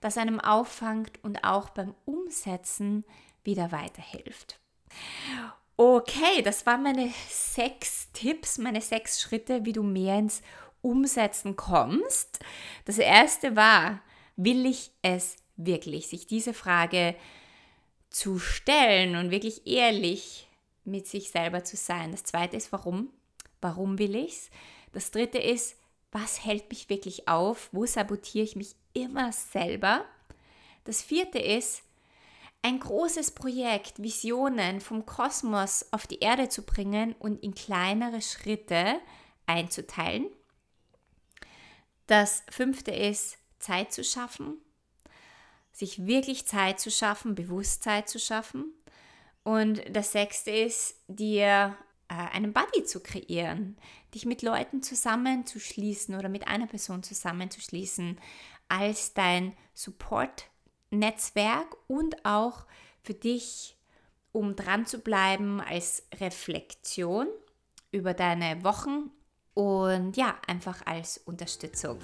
das 0.00 0.16
einem 0.16 0.40
auffangt 0.40 1.22
und 1.24 1.42
auch 1.44 1.70
beim 1.70 1.94
Umsetzen 2.04 3.04
wieder 3.42 3.72
weiterhilft. 3.72 4.60
Okay, 5.76 6.42
das 6.44 6.66
waren 6.66 6.84
meine 6.84 7.12
sechs 7.28 8.12
Tipps, 8.12 8.58
meine 8.58 8.80
sechs 8.80 9.20
Schritte, 9.20 9.64
wie 9.64 9.72
du 9.72 9.82
mehr 9.82 10.18
ins 10.18 10.40
Umsetzen 10.84 11.56
kommst. 11.56 12.40
Das 12.84 12.98
erste 12.98 13.56
war, 13.56 14.00
will 14.36 14.66
ich 14.66 14.90
es 15.02 15.36
wirklich? 15.56 16.08
Sich 16.08 16.26
diese 16.26 16.54
Frage 16.54 17.14
zu 18.10 18.38
stellen 18.38 19.16
und 19.16 19.30
wirklich 19.30 19.66
ehrlich 19.66 20.48
mit 20.84 21.06
sich 21.06 21.30
selber 21.30 21.64
zu 21.64 21.76
sein. 21.76 22.12
Das 22.12 22.24
zweite 22.24 22.56
ist, 22.56 22.72
warum? 22.72 23.10
Warum 23.60 23.98
will 23.98 24.14
ich 24.14 24.32
es? 24.32 24.50
Das 24.92 25.10
dritte 25.10 25.38
ist, 25.38 25.76
was 26.12 26.44
hält 26.44 26.68
mich 26.70 26.88
wirklich 26.88 27.26
auf? 27.26 27.70
Wo 27.72 27.86
sabotiere 27.86 28.44
ich 28.44 28.54
mich 28.54 28.76
immer 28.92 29.32
selber? 29.32 30.04
Das 30.84 31.02
vierte 31.02 31.38
ist, 31.38 31.82
ein 32.62 32.80
großes 32.80 33.32
Projekt, 33.32 34.02
Visionen 34.02 34.80
vom 34.80 35.04
Kosmos 35.04 35.86
auf 35.90 36.06
die 36.06 36.20
Erde 36.20 36.48
zu 36.48 36.62
bringen 36.62 37.14
und 37.18 37.42
in 37.42 37.54
kleinere 37.54 38.22
Schritte 38.22 39.00
einzuteilen. 39.46 40.28
Das 42.06 42.42
fünfte 42.50 42.90
ist, 42.90 43.38
Zeit 43.58 43.92
zu 43.92 44.04
schaffen, 44.04 44.58
sich 45.72 46.06
wirklich 46.06 46.46
Zeit 46.46 46.78
zu 46.78 46.90
schaffen, 46.90 47.34
Bewusstsein 47.34 48.06
zu 48.06 48.18
schaffen. 48.18 48.72
Und 49.42 49.82
das 49.90 50.12
sechste 50.12 50.50
ist, 50.50 50.96
dir 51.08 51.76
äh, 52.08 52.14
einen 52.14 52.52
Buddy 52.52 52.84
zu 52.84 53.00
kreieren, 53.00 53.76
dich 54.14 54.26
mit 54.26 54.42
Leuten 54.42 54.82
zusammenzuschließen 54.82 56.14
oder 56.14 56.28
mit 56.28 56.46
einer 56.46 56.66
Person 56.66 57.02
zusammenzuschließen 57.02 58.20
als 58.68 59.14
dein 59.14 59.56
Support 59.74 60.46
Netzwerk 60.90 61.76
und 61.88 62.24
auch 62.24 62.66
für 63.02 63.14
dich, 63.14 63.76
um 64.32 64.56
dran 64.56 64.86
zu 64.86 65.00
bleiben 65.00 65.60
als 65.60 66.06
Reflexion 66.20 67.26
über 67.90 68.14
deine 68.14 68.64
Wochen 68.64 69.10
und 69.54 70.16
ja, 70.16 70.34
einfach 70.46 70.84
als 70.84 71.18
Unterstützung. 71.24 71.98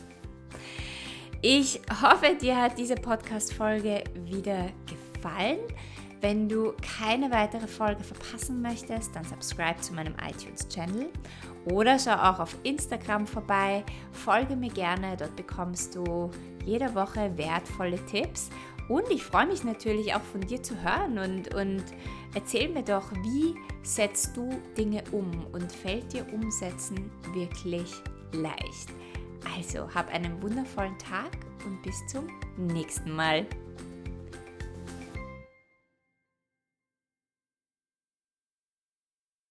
Ich 1.42 1.80
hoffe, 2.02 2.36
dir 2.40 2.56
hat 2.56 2.78
diese 2.78 2.94
Podcast-Folge 2.94 4.04
wieder 4.24 4.68
gefallen. 4.86 5.58
Wenn 6.20 6.50
du 6.50 6.74
keine 6.98 7.30
weitere 7.30 7.66
Folge 7.66 8.04
verpassen 8.04 8.60
möchtest, 8.60 9.16
dann 9.16 9.24
subscribe 9.24 9.80
zu 9.80 9.94
meinem 9.94 10.14
iTunes-Channel 10.28 11.08
oder 11.72 11.98
schau 11.98 12.12
auch 12.12 12.40
auf 12.40 12.56
Instagram 12.62 13.26
vorbei. 13.26 13.84
Folge 14.12 14.54
mir 14.54 14.70
gerne, 14.70 15.16
dort 15.16 15.34
bekommst 15.34 15.94
du 15.94 16.30
jede 16.66 16.94
Woche 16.94 17.32
wertvolle 17.38 18.04
Tipps 18.04 18.50
und 18.90 19.08
ich 19.08 19.22
freue 19.22 19.46
mich 19.46 19.62
natürlich 19.62 20.12
auch 20.14 20.20
von 20.20 20.40
dir 20.40 20.60
zu 20.64 20.74
hören 20.82 21.18
und, 21.18 21.54
und 21.54 21.84
erzähl 22.34 22.68
mir 22.68 22.82
doch, 22.82 23.12
wie 23.22 23.54
setzt 23.84 24.36
du 24.36 24.50
Dinge 24.76 25.04
um 25.12 25.46
und 25.52 25.70
fällt 25.70 26.12
dir 26.12 26.26
Umsetzen 26.32 27.08
wirklich 27.32 27.92
leicht? 28.32 28.88
Also, 29.56 29.88
hab 29.94 30.12
einen 30.12 30.42
wundervollen 30.42 30.98
Tag 30.98 31.30
und 31.64 31.80
bis 31.82 32.04
zum 32.08 32.26
nächsten 32.56 33.14
Mal. 33.14 33.46